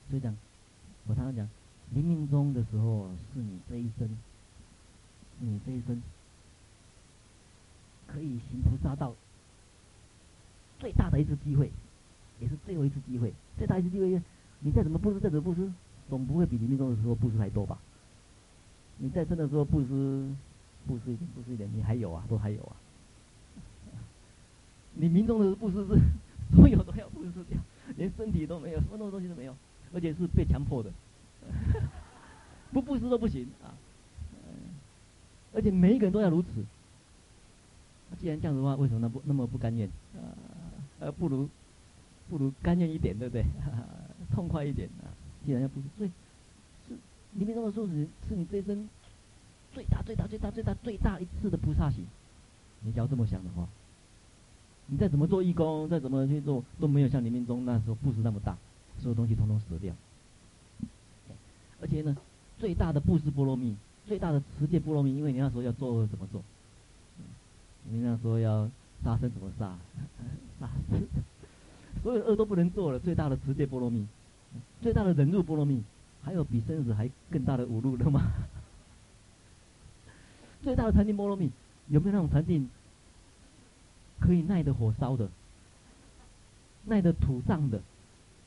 [0.09, 0.35] 所以讲
[1.07, 1.49] 我常常讲，
[1.93, 4.09] 冥冥中的时候是你这一生，
[5.39, 6.01] 你这一生
[8.07, 9.13] 可以行菩萨道
[10.79, 11.71] 最大的一次机会，
[12.39, 13.33] 也是最后一次机会。
[13.57, 14.21] 最大一次机会，
[14.59, 15.71] 你再怎么布施，再怎么布施，
[16.09, 17.79] 总不会比临命中的时候布施还多吧？
[18.97, 20.35] 你在生的时候布施，
[20.87, 22.75] 布施一点，布施一点，你还有啊，都还有啊。
[24.95, 25.99] 你冥中的布施是
[26.55, 27.57] 所有都要布施掉，
[27.95, 29.55] 连身体都没有，什么东西都没有，
[29.93, 30.91] 而且是被强迫的，
[32.71, 33.73] 不布施都不行啊。
[35.53, 36.47] 而且每一个人都要如此。
[38.19, 39.87] 既然这样子的话，为什么那不那么不甘愿？
[40.15, 40.35] 啊，
[40.99, 41.49] 呃，不如
[42.29, 43.45] 不如甘愿一点，对不对？
[44.33, 45.07] 痛快一点啊！
[45.45, 46.11] 既然要布施，所以
[46.87, 46.93] 是
[47.33, 48.89] 临命终的时候是是你这一生
[49.73, 52.05] 最大最大最大最大最大一次的菩萨行。
[52.81, 53.67] 你只要这么想的话。
[54.87, 58.55] 你再怎么做义工，再怎么去做，都没有像临命中那时候布施那么大，
[58.99, 59.95] 所有东西统统死掉。
[61.81, 62.15] 而且呢，
[62.57, 63.75] 最大的布施波罗蜜，
[64.07, 66.41] 最大的持戒波罗蜜，因为你那时候要做恶怎么做？
[67.89, 68.69] 你那时候要
[69.03, 69.77] 杀生怎么杀？
[70.59, 70.69] 杀，
[72.01, 72.99] 所有恶都不能做了。
[72.99, 74.07] 最大的持戒波罗蜜，
[74.81, 75.83] 最大的忍辱波罗蜜，
[76.23, 78.31] 还有比生死还更大的侮辱的吗？
[80.63, 81.51] 最大的禅定波罗蜜，
[81.89, 82.69] 有没有那种禅定？
[84.17, 85.29] 可以耐得火烧的，
[86.85, 87.81] 耐得土葬的，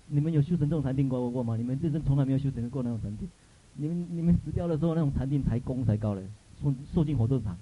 [0.09, 1.57] 你们有修成这种禅定过过吗？
[1.57, 3.29] 你们自身从来没有修成过那种禅定，
[3.75, 6.23] 你们你们死掉的时候那种禅定才功才高嘞，
[6.63, 7.57] 受受尽火葬场，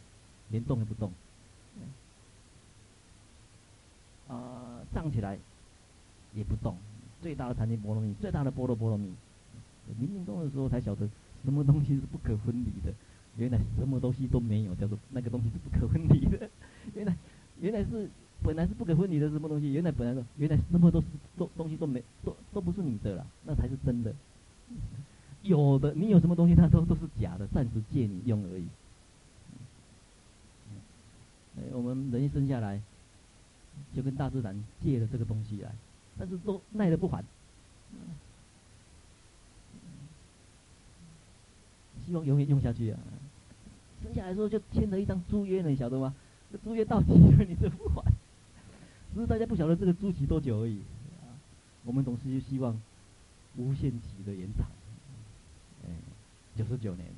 [0.50, 1.12] 连动也不动。
[4.28, 5.38] 啊、站起来
[6.34, 6.76] 也不动，
[7.22, 9.12] 最大的禅定波罗蜜，最大的波罗波罗蜜，
[10.00, 11.08] 临命中的时候才晓得
[11.44, 12.92] 什么东西是不可分离的，
[13.36, 16.48] 原来什么东西都没有，叫做那个东西是不可分离的，
[16.94, 17.16] 原来。
[17.58, 18.06] 原来是
[18.46, 19.72] 本来是不给分离的什么东西？
[19.72, 21.06] 原来本来的原来那么都是
[21.36, 24.14] 都东西都没都都不是你的了，那才是真的。
[25.42, 28.64] 有的你有什么东西，那都都是假的，暂时借你用而已。
[31.58, 32.80] 哎，我们人一生下来
[33.94, 35.72] 就跟大自然借了这个东西来，
[36.16, 37.24] 但是都耐得不还。
[42.06, 43.00] 希望永远用下去啊！
[44.04, 46.14] 生下来的时候就签了一张租约呢，你晓得吗？
[46.52, 48.12] 这租约到期了，你都不还，
[49.16, 50.82] 只是大家不晓得这个租期多久而已。
[51.84, 52.78] 我们总是就希望
[53.56, 54.66] 无限期的延长。
[55.86, 55.90] 哎，
[56.54, 57.08] 九十九年。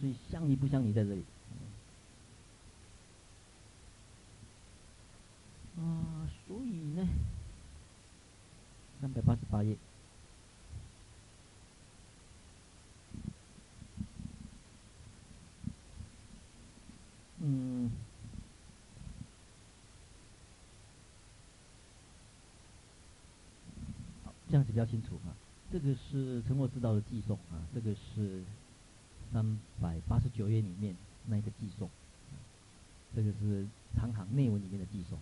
[0.00, 1.22] 所以相宜不相宜在这里。
[5.76, 7.06] 啊，所以呢，
[9.02, 9.76] 三百八十八页。
[24.52, 25.32] 这样子比较清楚啊。
[25.72, 28.42] 这个是成佛之道的寄送啊，这个是
[29.32, 30.94] 三百八十九页里面
[31.26, 31.88] 那一个偈颂，
[33.16, 35.18] 这个是长行内文里面的偈颂。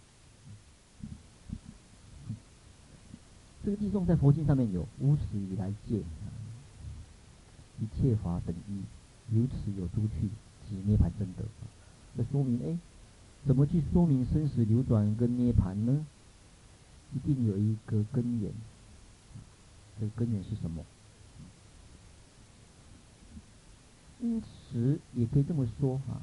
[3.65, 6.01] 这个寄送在佛经上面有无始以来见，
[7.79, 8.83] 一切法等一，
[9.37, 10.29] 由此有诸趣，
[10.69, 11.45] 即涅槃真得。
[12.17, 12.77] 这说明，哎，
[13.47, 16.05] 怎么去说明生死流转跟涅槃呢？
[17.15, 18.51] 一定有一个根源。
[20.01, 20.83] 这个根源是什么？
[24.21, 26.21] 因此，也可以这么说啊，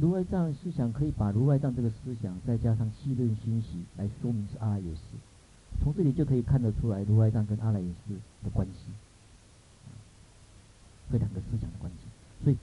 [0.00, 5.00] 如来藏思想可以把如来藏这个思想，再加上细论熏习来说明是阿赖耶识。
[5.82, 8.92] 从这里就可以看得出来，如来藏跟阿赖耶识的关系，
[11.12, 11.98] 这两个思想的关系。
[12.44, 12.56] 所以。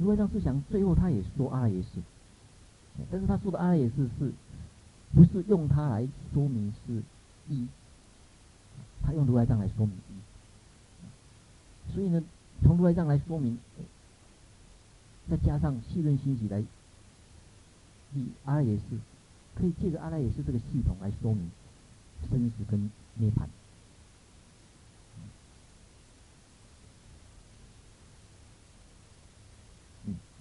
[0.00, 2.00] 如来藏思想，最后他也说阿赖耶识，
[3.10, 4.32] 但是他说的阿赖耶识是，
[5.12, 7.02] 不是用它来说明是
[7.48, 7.66] 一，
[9.08, 9.94] 他用如来藏来说明，
[11.94, 12.22] 所以呢，
[12.62, 13.56] 从如来藏来说明，
[15.30, 16.62] 再加上细论心习来，
[18.14, 18.98] 以阿赖耶识，
[19.54, 21.50] 可以借着阿赖耶识这个系统来说明
[22.28, 23.46] 生死跟涅槃。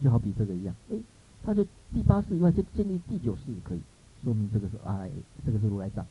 [0.04, 0.98] 就好比这个一样，哎，
[1.44, 1.64] 他就
[1.94, 3.80] 第八世以外，就建立第九世也可以
[4.26, 5.10] 说明这个是阿赖，
[5.46, 6.06] 这个是如来藏，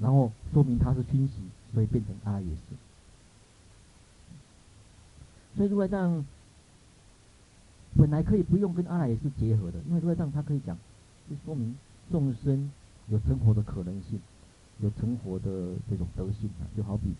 [0.00, 1.34] 然后说明它是熏习，
[1.72, 2.76] 所以变成阿赖耶识。
[5.56, 6.24] 所以如来藏
[7.96, 10.76] 本来可以不用跟阿赖耶识结合的，因为如来藏它可以讲，
[11.28, 11.76] 就说明
[12.10, 12.70] 众生
[13.08, 14.20] 有成佛的可能性，
[14.80, 17.14] 有成佛的这种德性啊，就好比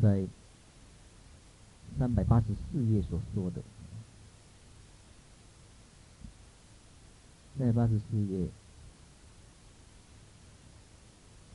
[0.00, 0.26] 在。
[1.98, 3.62] 三百八十四页所说的，
[7.56, 8.48] 三百八十四页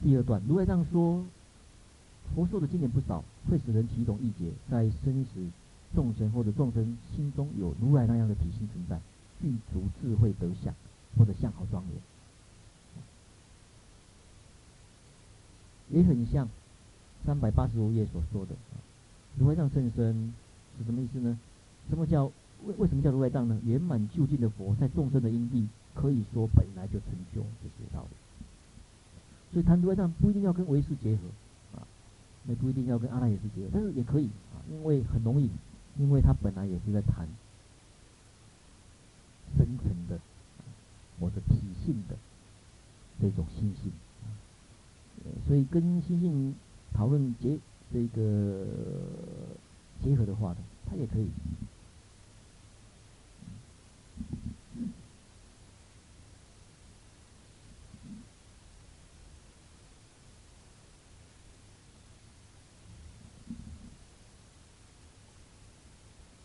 [0.03, 1.23] 第二段，如来藏说，
[2.33, 5.45] 佛说的经典不少，会使人起一种意解，在生死
[5.93, 8.99] 众生或者众生心中有如来那样的体性存在，
[9.39, 10.73] 具足智慧德相，
[11.15, 11.83] 或者相好庄
[15.89, 16.49] 严，也很像
[17.23, 18.55] 三百八十五页所说的，
[19.37, 20.33] 如来藏甚深
[20.79, 21.37] 是什么意思呢？
[21.89, 22.25] 什么叫
[22.65, 23.61] 为为什么叫如来藏呢？
[23.65, 28.20] 圆满究竟的佛在众生的因地，可以说本来就成就这些道理。
[29.51, 31.23] 所以谈如来藏不一定要跟唯识结合，
[31.77, 31.83] 啊，
[32.45, 35.49] 那不一定要跟阿赖耶识结合，但是也可以啊，因为很容易，
[35.97, 37.27] 因为他本来也是在谈
[39.57, 40.17] 深层的
[41.19, 42.15] 或者体性的
[43.19, 43.91] 这种心性，
[44.23, 44.31] 啊，
[45.45, 46.55] 所以跟心性
[46.93, 47.59] 讨论结
[47.93, 48.65] 这个
[50.01, 50.57] 结合的话呢，
[50.89, 51.27] 它也可以。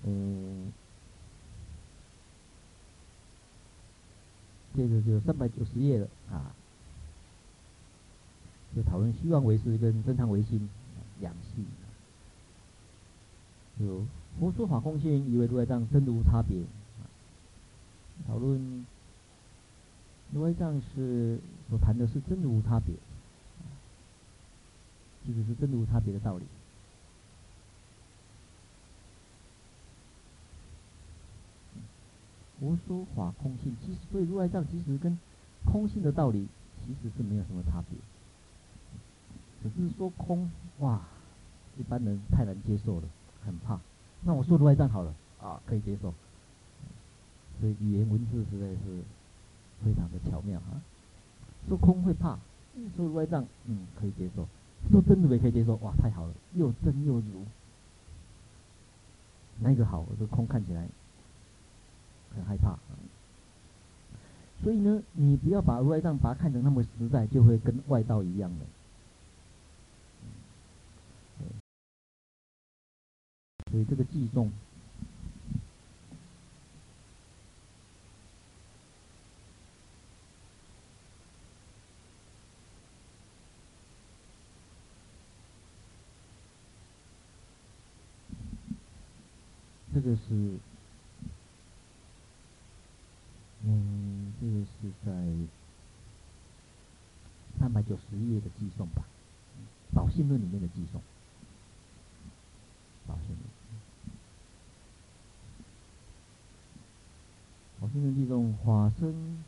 [0.09, 0.73] 嗯，
[5.07, 6.53] 接着就三百九十页了啊，
[8.75, 10.69] 就讨论虚妄唯识跟真常唯心
[11.21, 11.65] 两系。
[13.79, 14.05] 有
[14.41, 16.65] 佛说法空性，以为如来藏真如无差别。
[18.27, 18.85] 讨论
[20.33, 21.39] 如来藏是
[21.69, 22.95] 所谈的是真如无差别，
[25.25, 26.45] 其实是真如无差别的道理。
[32.59, 35.19] 佛说法空性，其实所以如来藏其实跟
[35.65, 36.47] 空性的道理
[36.85, 37.99] 其实是没有什么差别，
[39.63, 41.03] 只是说空哇，
[41.77, 43.09] 一般人太难接受了，
[43.45, 43.79] 很怕。
[44.23, 46.15] 那我说如来藏好了啊，可以接受。
[47.61, 49.03] 所以语言文字实在是
[49.85, 50.81] 非常的巧妙啊。
[51.69, 52.39] 说空会怕，
[52.97, 54.47] 说如来藏嗯可以接受，
[54.91, 57.45] 说真如也可以接受，哇太好了，又真又如，
[59.61, 60.07] 哪一个好？
[60.19, 60.89] 这空看起来。
[62.37, 62.79] 很害怕，
[64.63, 68.67] 所以呢，你不要把如来藏把它看成那么实在，就会跟外道一样的。
[73.73, 74.53] 所以这个偈颂，
[89.93, 90.59] 这个是。
[97.89, 99.03] 就十页的寄送吧，
[99.95, 101.01] 《宝性论》里面的寄送，
[103.07, 103.39] 《宝性论》。
[107.81, 109.45] 《宝性论》偈颂：法身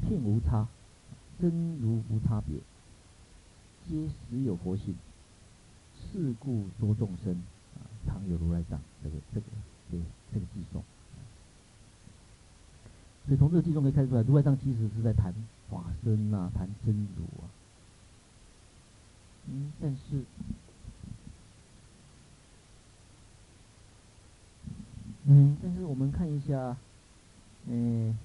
[0.00, 0.68] 遍无差，
[1.40, 2.58] 真如无差别，
[3.88, 4.94] 皆实有佛性。
[6.12, 7.34] 是故说众生
[7.74, 8.80] 啊，常有如来藏。
[9.02, 9.46] 这个这个
[9.90, 10.00] 对
[10.32, 10.82] 这个寄送。
[13.26, 15.34] 所以从这个偈中可以看出来，如来藏其实是在谈
[15.70, 17.48] 法身啊，谈真如啊。
[19.50, 20.24] 嗯，但是，
[25.24, 26.76] 嗯，但是我们看一下，
[27.66, 28.16] 嗯，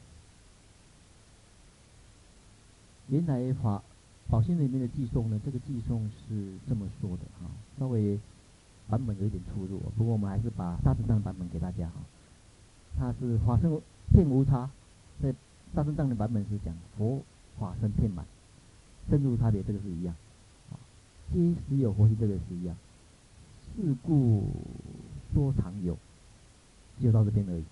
[3.08, 3.82] 原来法
[4.30, 8.20] 宝性里面的寄送呢，这个寄送是这么说的哈，稍微
[8.90, 11.96] 版本有一点出入，不过我们还是把大正藏版本给大家哈。
[12.98, 13.82] 它是法身
[14.12, 14.70] 遍无差。
[15.22, 15.34] 在
[15.74, 17.22] 大正藏的版本是讲佛
[17.60, 18.26] 法身遍满，
[19.10, 20.16] 真如差别，这个是一样，
[20.72, 20.80] 啊，
[21.32, 22.76] 皆实有佛性，这个是一样。
[23.76, 24.46] 是故
[25.34, 25.98] 说常有，
[27.00, 27.64] 就到这边而已。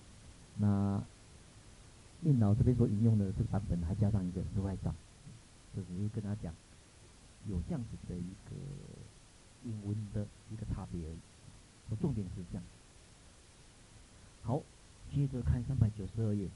[0.57, 1.01] 那
[2.23, 4.93] 印老这边所引用的这个版本还加上一个如来藏，
[5.75, 6.53] 就只是跟他讲
[7.47, 8.55] 有这样子的一个
[9.65, 11.17] 引文的一个差别而已。
[11.89, 12.63] 我重点是这样。
[14.43, 14.61] 好，
[15.13, 16.47] 接着看三百九十二页。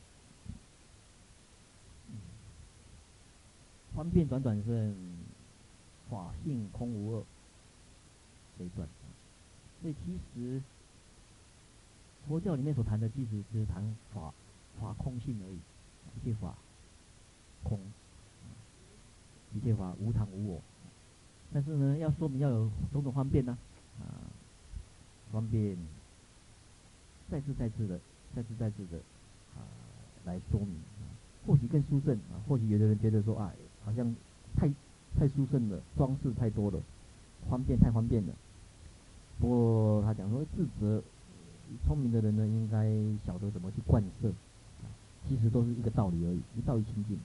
[3.95, 4.93] 方便短短是
[6.09, 7.23] 法性空无二
[8.59, 8.85] 这一段，
[9.81, 10.61] 所以其实
[12.27, 14.33] 佛教里面所谈的，其实只是谈法
[14.81, 16.55] 法空性而已，一切法
[17.63, 17.79] 空，
[19.53, 20.61] 一切法无常无我。
[21.53, 23.57] 但是呢，要说明要有种种方便呢，
[24.01, 24.27] 啊，
[25.31, 25.77] 方便
[27.31, 27.99] 再次再次的
[28.35, 28.97] 再次再次的
[29.55, 29.63] 啊
[30.25, 30.75] 来说明，
[31.47, 33.53] 或许更殊胜啊，或许有的人觉得说啊。
[33.85, 34.15] 好像
[34.55, 34.67] 太
[35.17, 36.79] 太殊胜了，装饰太多了，
[37.49, 38.33] 方便太方便了。
[39.39, 41.03] 不过他讲说，智者
[41.85, 42.89] 聪明的人呢，应该
[43.25, 44.31] 晓得怎么去贯彻，
[45.27, 47.17] 其实都是一个道理而已，一道一清净。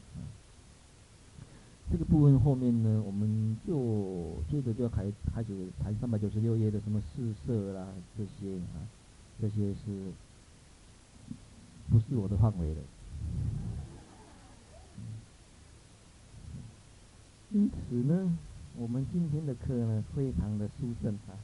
[1.90, 8.86] 这个部分后面呢，我们就接着就要开开始谈三百九十六页的什么四色啦这些啊，
[9.40, 10.12] 这些是
[11.88, 12.80] 不是我的范围的？
[17.52, 18.38] 因此呢，
[18.76, 21.34] 我们今天的课呢，非常的殊胜啊，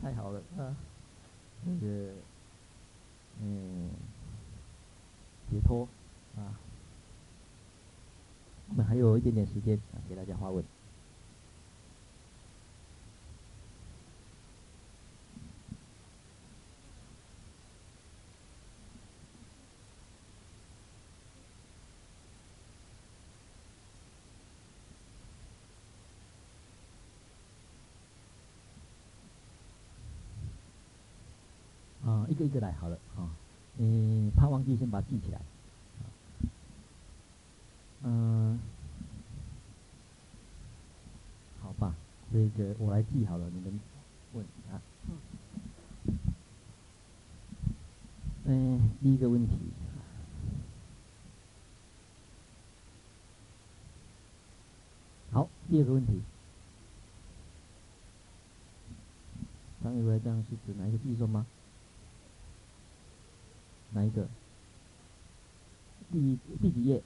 [0.00, 0.76] 太好了啊，
[1.64, 2.12] 那个
[3.42, 3.90] 嗯，
[5.50, 5.88] 解脱
[6.36, 6.54] 啊。
[8.68, 10.64] 我们还有一点点时间啊，给大家发问。
[32.06, 33.28] 啊，一个一个来好了啊，
[33.76, 35.40] 嗯，怕忘记先把它记起来。
[38.04, 38.60] 嗯，
[41.60, 41.94] 好吧，
[42.32, 43.80] 这个我来记好了，你们
[44.32, 44.80] 问啊。
[48.44, 49.58] 嗯，第一个问题。
[55.32, 56.22] 好，第二个问题。
[59.82, 61.46] 唐有如来藏是指哪一个偈颂吗？
[63.92, 64.26] 哪一个？
[66.10, 67.02] 第第几页？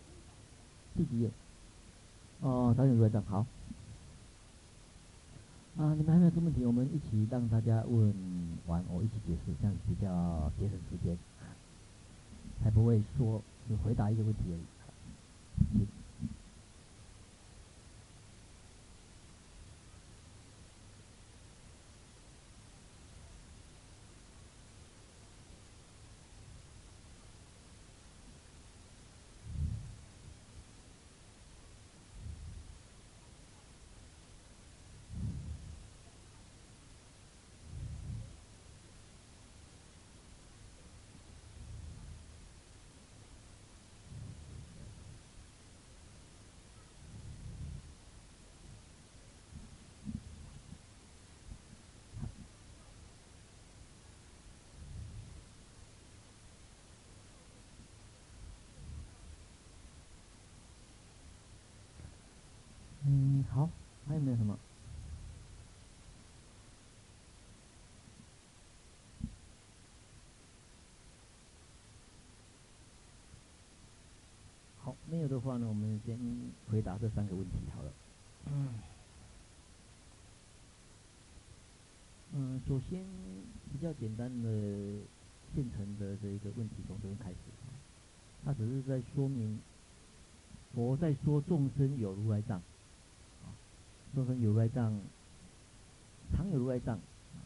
[0.97, 1.31] 第几页？
[2.41, 3.47] 哦，早点入来站好。
[5.79, 6.67] 啊，你们还没有什么问题？
[6.67, 8.15] 我们一起让大家问
[8.67, 11.17] 完，我一起解释，这样比较节省时间，
[12.63, 14.63] 才不会说只回答一个问题而已。
[15.79, 15.87] 请。
[63.05, 63.69] 嗯，好，
[64.07, 64.57] 还有没有什么？
[74.85, 76.19] 好，没有的话呢，我们先
[76.71, 77.93] 回答这三个问题好了。
[78.47, 78.69] 嗯，
[82.33, 83.05] 嗯，首先
[83.71, 84.49] 比较简单的
[85.55, 87.37] 现成的这一个问题从这边开始，
[88.43, 89.59] 它只是在说明
[90.75, 92.63] 佛在说众生有如来藏。
[94.15, 94.99] 众生有如来藏，
[96.35, 96.99] 常有如来藏。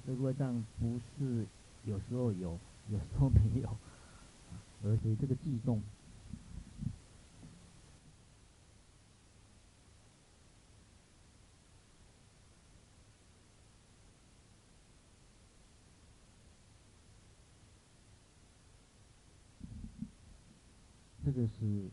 [0.07, 1.45] 这如来藏不是
[1.85, 2.57] 有时候有，
[2.93, 3.77] 有时候没有，
[4.85, 5.83] 而且这个偈颂，
[21.41, 21.91] 个是。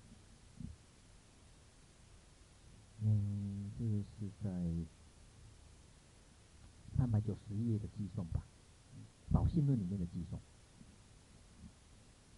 [3.05, 4.49] 嗯，这个是在
[6.95, 8.41] 三百九十页的偈颂吧，
[9.33, 10.39] 《宝性论》里面的偈颂，《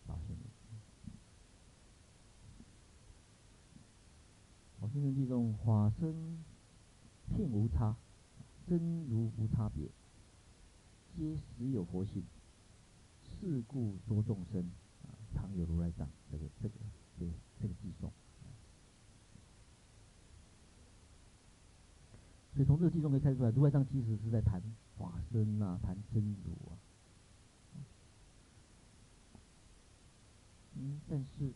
[0.07, 0.39] 宝性论》。
[4.81, 6.43] 宝性论偈颂，法身
[7.35, 7.95] 遍无差，
[8.67, 9.87] 真如无差别，
[11.15, 12.23] 皆实有佛性，
[13.23, 14.63] 是故说众生
[15.03, 16.09] 啊，常有如来藏。
[16.31, 16.73] 这个这个
[17.61, 18.11] 这个寄送。
[22.53, 24.61] 所以从这个寄送可以看出来，如来藏其实是在谈
[24.97, 26.79] 法身啊，谈真如啊。
[30.77, 31.51] 嗯，但是，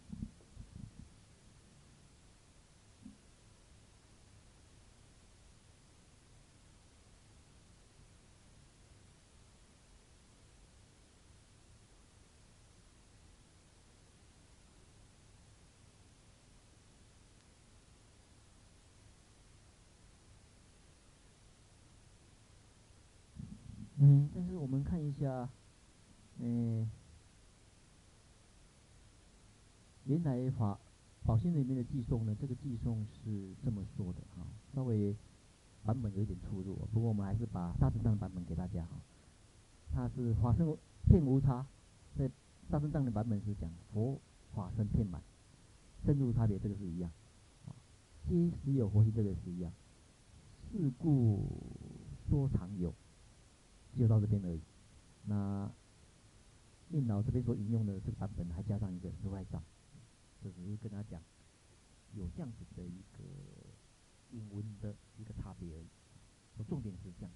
[24.01, 25.49] 嗯，但是我们看一下，
[26.39, 26.89] 嗯，
[30.05, 30.79] 原来法
[31.25, 35.13] 宝性里面的偈颂呢，这个偈颂是这么说的哈，稍微
[35.83, 38.91] 版本有一点出入，不过我们还是把大乘藏的版本给大家哈。
[39.93, 40.65] 它是法身
[41.09, 41.65] 片无差，
[42.17, 42.29] 在
[42.69, 44.17] 大乘藏的版本是讲佛
[44.55, 45.21] 法身片满，
[46.05, 47.11] 真如差别，这个是一样。
[48.29, 49.73] 皆实有佛性，这个是一样。
[50.71, 51.43] 是故
[52.29, 52.93] 说常有，
[53.97, 54.61] 就到这边而已。
[55.25, 55.71] 那
[56.89, 59.63] 令老这边所引用的这个版本，还加上一个如来藏，
[60.43, 61.21] 就只是跟他讲
[62.13, 63.23] 有这样子的一个
[64.31, 65.87] 引文的一个差别而已。
[66.57, 67.31] 我重点是这样。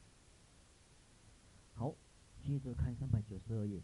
[1.75, 1.95] 好，
[2.43, 3.81] 接着看三百九十二页。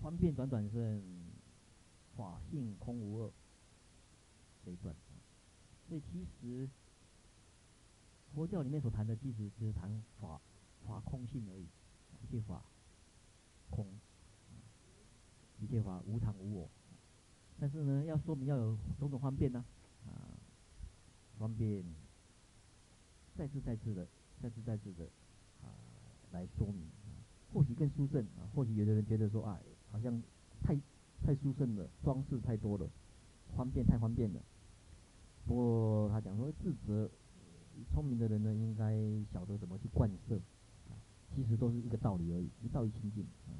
[0.00, 1.02] 方便短短圣，
[2.16, 3.32] 法性空无二
[4.64, 4.92] 这一段，
[5.88, 6.68] 所以其实
[8.34, 10.40] 佛教里面所谈的，其实只是谈法
[10.86, 11.66] 法空性而已，
[12.22, 12.62] 一切法
[13.70, 13.86] 空，
[15.60, 16.68] 一切法无常无我。
[17.60, 19.64] 但是呢，要说明要有种种方便呢，
[20.06, 20.32] 啊，
[21.38, 21.84] 方便
[23.36, 24.06] 再次再次的，
[24.42, 25.04] 再次再次的
[25.62, 25.68] 啊
[26.32, 27.12] 来说明啊，
[27.52, 29.60] 或许更殊胜啊，或许有的人觉得说啊。
[29.92, 30.22] 好像
[30.62, 30.74] 太
[31.22, 32.88] 太殊胜了，装饰太多了，
[33.54, 34.40] 方便太方便了。
[35.44, 37.10] 不过他讲说，自责
[37.92, 38.96] 聪明的人呢，应该
[39.32, 40.38] 晓得怎么去贯摄，
[41.34, 43.54] 其实都是一个道理而已，一道一清净啊。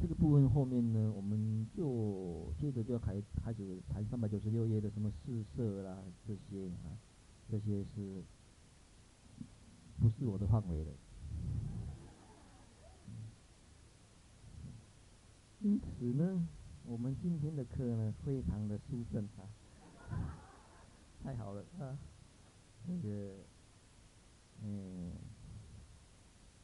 [0.00, 6.96] 这个部分后面呢，我们就接着就要开开始谈三百九十六页的什么四摄啦，这些啊，
[7.50, 8.22] 这些是
[10.00, 10.90] 不是我的范围了？
[15.60, 16.48] 因此呢，
[16.86, 19.44] 我们今天的课呢，非常的殊胜啊，
[21.22, 21.98] 太好了啊，
[22.86, 23.36] 那个，
[24.62, 25.12] 嗯，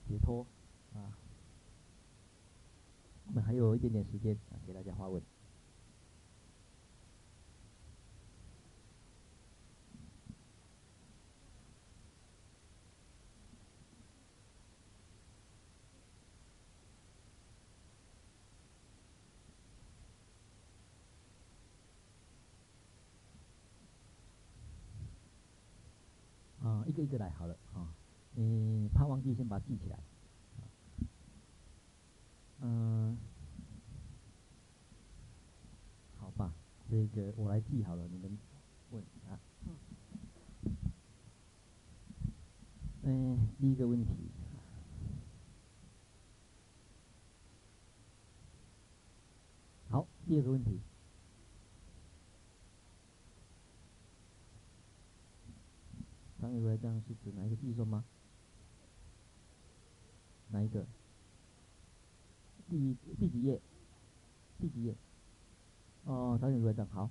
[0.09, 0.47] 解脱
[0.95, 1.12] 啊，
[3.27, 5.23] 我们还有一点点时间啊，给大家发问。
[26.86, 27.94] 一个一个来好了啊，
[28.34, 29.99] 你怕忘记先把它记起来，
[32.61, 33.16] 嗯，
[36.18, 36.53] 好吧，
[36.90, 38.38] 这个我来记好了，你们
[38.90, 39.38] 问啊，
[43.03, 44.11] 嗯，第一个问题，
[49.90, 50.80] 好，第二个问题。
[56.47, 58.05] 常有如来藏是指哪一个偈颂吗？
[60.51, 60.86] 哪一个？
[62.68, 63.61] 第第几页？
[64.61, 64.94] 第几页？
[66.05, 67.11] 哦，常有如来藏好。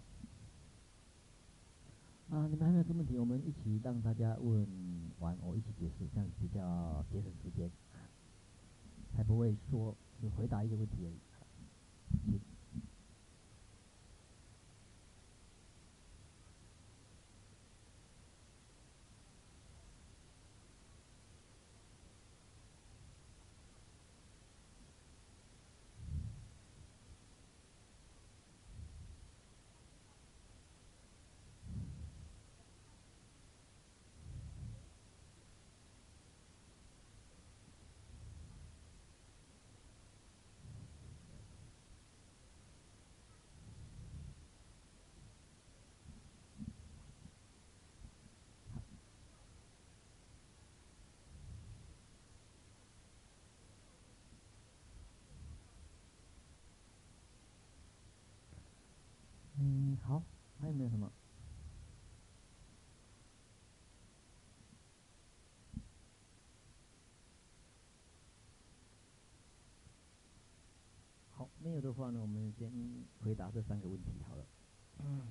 [2.29, 3.19] 啊，你们还没有什么问题？
[3.19, 4.65] 我们一起让大家问
[5.19, 7.69] 完，我一起解释，这样比较节省时间，
[9.13, 11.19] 才不会说只回答一个问题而已。
[12.31, 12.39] 请。
[59.57, 60.21] 嗯，好，
[60.59, 61.09] 还有没有什么？
[71.31, 72.71] 好，没有的话呢，我们先
[73.19, 74.45] 回答这三个问题好了。
[74.99, 75.21] 嗯，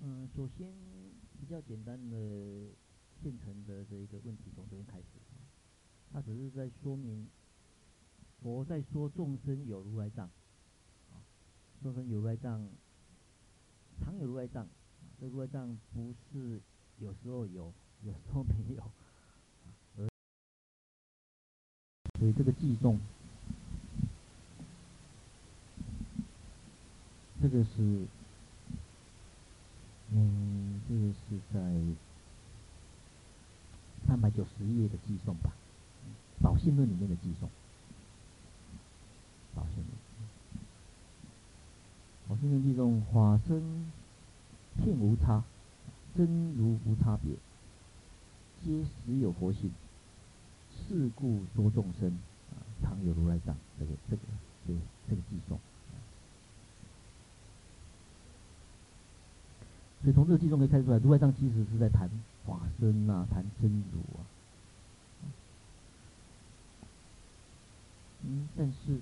[0.00, 0.74] 嗯，首先
[1.38, 2.16] 比较简单的
[3.22, 5.04] 现成的这一个问题从这边开始，
[6.12, 7.28] 他只是在说明，
[8.42, 10.28] 佛在说众生有如来藏。
[11.80, 12.68] 众生有如来藏，
[14.00, 14.68] 常有如来藏，
[15.20, 16.60] 这如来藏不是
[16.98, 17.72] 有时候有，
[18.02, 18.82] 有时候没有，
[22.20, 23.00] 所以这个偈颂，
[27.40, 28.06] 这个是，
[30.12, 31.58] 嗯，这个是在
[34.06, 35.50] 三百九十页的偈颂吧，
[36.44, 37.48] 《宝性论》里面的偈颂，
[39.56, 39.86] 《宝性论》。
[42.28, 43.90] 宝性论偈中，法身
[44.76, 45.42] 遍无差，
[46.14, 47.34] 真如无差别，
[48.62, 49.70] 皆实有佛性。
[50.90, 52.10] 是故说众生
[52.50, 53.54] 啊，常有如来藏。
[53.78, 54.22] 这个这个
[54.66, 55.56] 这学这个偈颂。
[60.02, 62.10] 所以从这个偈颂可以看出来，如来藏其实是在谈
[62.44, 64.26] 法身啊，谈真如啊。
[68.22, 69.00] 嗯，但是，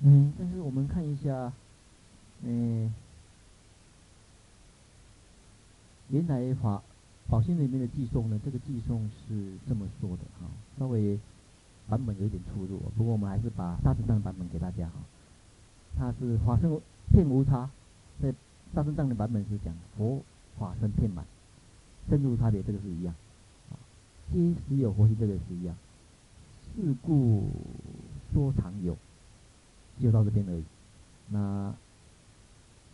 [0.00, 1.52] 嗯，但是我们看一下，
[2.42, 2.92] 嗯，
[6.08, 6.82] 原来法
[7.28, 10.46] 法性里面的偈颂呢，这个偈颂是这么说的哈，
[10.78, 11.18] 稍微
[11.88, 14.94] 版本有一点出入，不过我们还是把大智藏版本给大家哈，
[15.96, 16.80] 它是法身
[17.12, 17.70] 片无差，
[18.22, 18.34] 在。
[18.72, 20.22] 大正藏的版本是讲佛
[20.56, 21.26] 法身片满，
[22.08, 23.12] 真如差别，这个是一样，
[23.68, 23.74] 啊，
[24.32, 25.74] 皆实有佛性，这个是一样。
[26.76, 27.48] 是故
[28.32, 28.96] 说常有，
[30.00, 30.62] 就到这边而已。
[31.30, 31.74] 那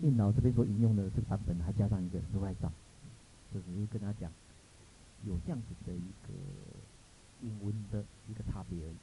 [0.01, 2.73] 印老这边所引用的这个版本，还加上一个如来藏，
[3.53, 4.31] 就是跟他讲
[5.25, 6.33] 有这样子的一个
[7.43, 8.97] 英文的一个差别而已。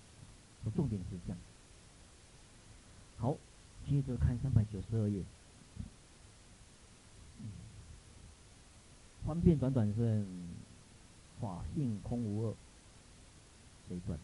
[0.63, 1.37] 说重点是这样。
[3.17, 3.35] 好，
[3.87, 5.23] 接着看三百九十二页。
[9.25, 10.25] 方便短短是
[11.39, 12.53] 法性空无二
[13.87, 14.19] 这一段，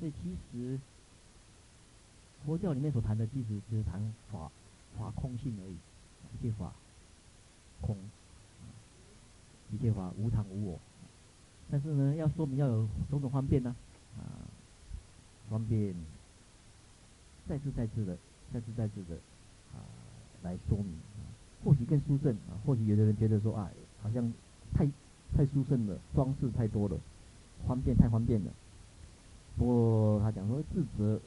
[0.00, 0.80] 所以其实
[2.44, 4.50] 佛教里面所谈的，其实只是谈法
[4.98, 5.76] 法空性而已，
[6.34, 6.72] 一切法
[7.80, 7.96] 空，
[9.72, 10.78] 一切法无常无我。
[11.70, 13.74] 但是呢，要说明要有种种方便呢，
[14.18, 14.46] 啊，
[15.48, 15.94] 方便
[17.48, 18.16] 再次再次的
[18.52, 19.16] 再次再次的
[19.74, 19.82] 啊
[20.42, 20.94] 来说明，
[21.64, 23.70] 或许更殊胜啊，或许有的人觉得说啊。
[24.02, 24.32] 好像
[24.72, 24.88] 太
[25.36, 26.96] 太殊胜了，装饰太多了，
[27.68, 28.50] 方便太方便了。
[29.58, 31.20] 不过他讲说，智者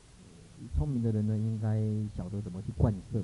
[0.75, 1.79] 聪明的人呢，应该
[2.17, 3.23] 晓得怎么去贯彻，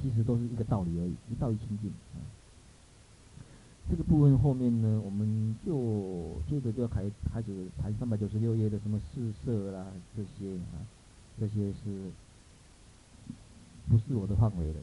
[0.00, 1.92] 其实都是一个道理而已，一道一清净。
[3.88, 9.86] 这个部分后面呢，我们就接着就要开开始谈三百九十六页的什么四摄啦，
[10.16, 10.82] 这些啊，
[11.38, 12.10] 这些是
[13.88, 14.80] 不是我的范围的？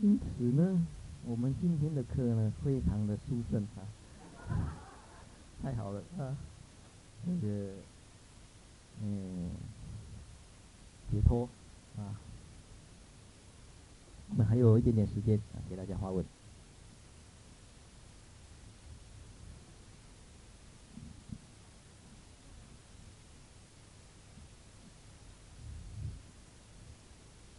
[0.00, 0.86] 因此呢，
[1.24, 3.88] 我们今天的课呢，非常的殊胜啊，
[5.62, 6.36] 太好了啊，
[7.24, 7.72] 那个，
[9.02, 9.48] 嗯，
[11.10, 11.48] 解脱
[11.96, 12.18] 啊，
[14.30, 16.24] 我们还有一点点时间啊，给大家发问。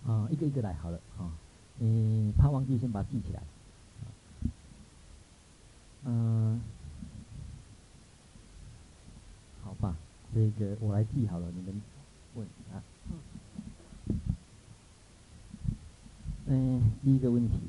[0.06, 1.32] 啊，一个一个来好了啊。
[1.80, 3.44] 嗯，怕忘记，先把它记起来。
[6.06, 6.62] 嗯，
[9.62, 9.96] 好吧，
[10.34, 11.82] 这个我来记好了，你们
[12.38, 12.84] 问啊。
[16.46, 17.60] 嗯，第一个问题。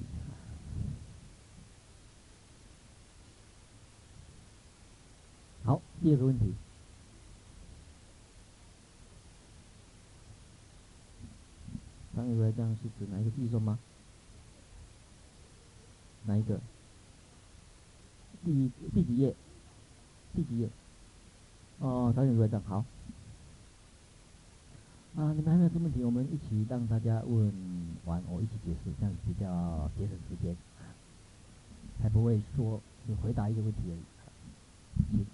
[5.64, 6.54] 好，第二个问题。
[12.14, 13.78] 常有如来藏是指哪一个偈颂吗？
[16.26, 16.60] 哪一个？
[18.44, 19.34] 第第几页？
[20.34, 20.68] 第几页？
[21.78, 22.84] 哦，常有如来藏好。
[25.18, 26.04] 啊，你们还没有什么问题？
[26.04, 27.52] 我们一起让大家问
[28.04, 30.56] 完，我一起解释，这样比较节省时间，
[32.00, 33.94] 才不会说只回答一个问题而
[35.16, 35.26] 已。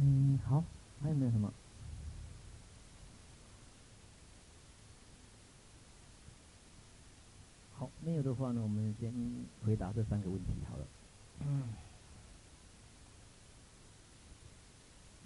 [0.00, 0.64] 嗯，好，
[1.00, 1.54] 还有没有什么？
[7.74, 9.14] 好没有的话呢，我们先
[9.64, 10.84] 回答这三个问题好了。
[11.46, 11.62] 嗯，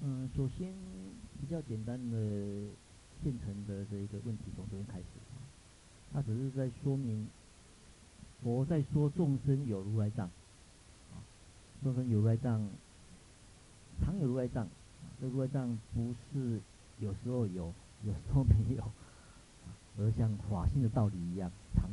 [0.00, 0.72] 嗯，首先
[1.40, 2.16] 比较简单的
[3.22, 5.04] 现成的这一个问题从这边开始，
[6.12, 7.26] 他只是在说明
[8.40, 10.30] 佛在说众生有如来藏，
[11.82, 12.68] 众生有如来藏，
[14.00, 14.68] 常有如来藏，
[15.20, 16.60] 这如来藏不是
[17.00, 17.74] 有时候有，
[18.04, 18.84] 有时候没有，
[19.98, 21.90] 而像法性的道理一样常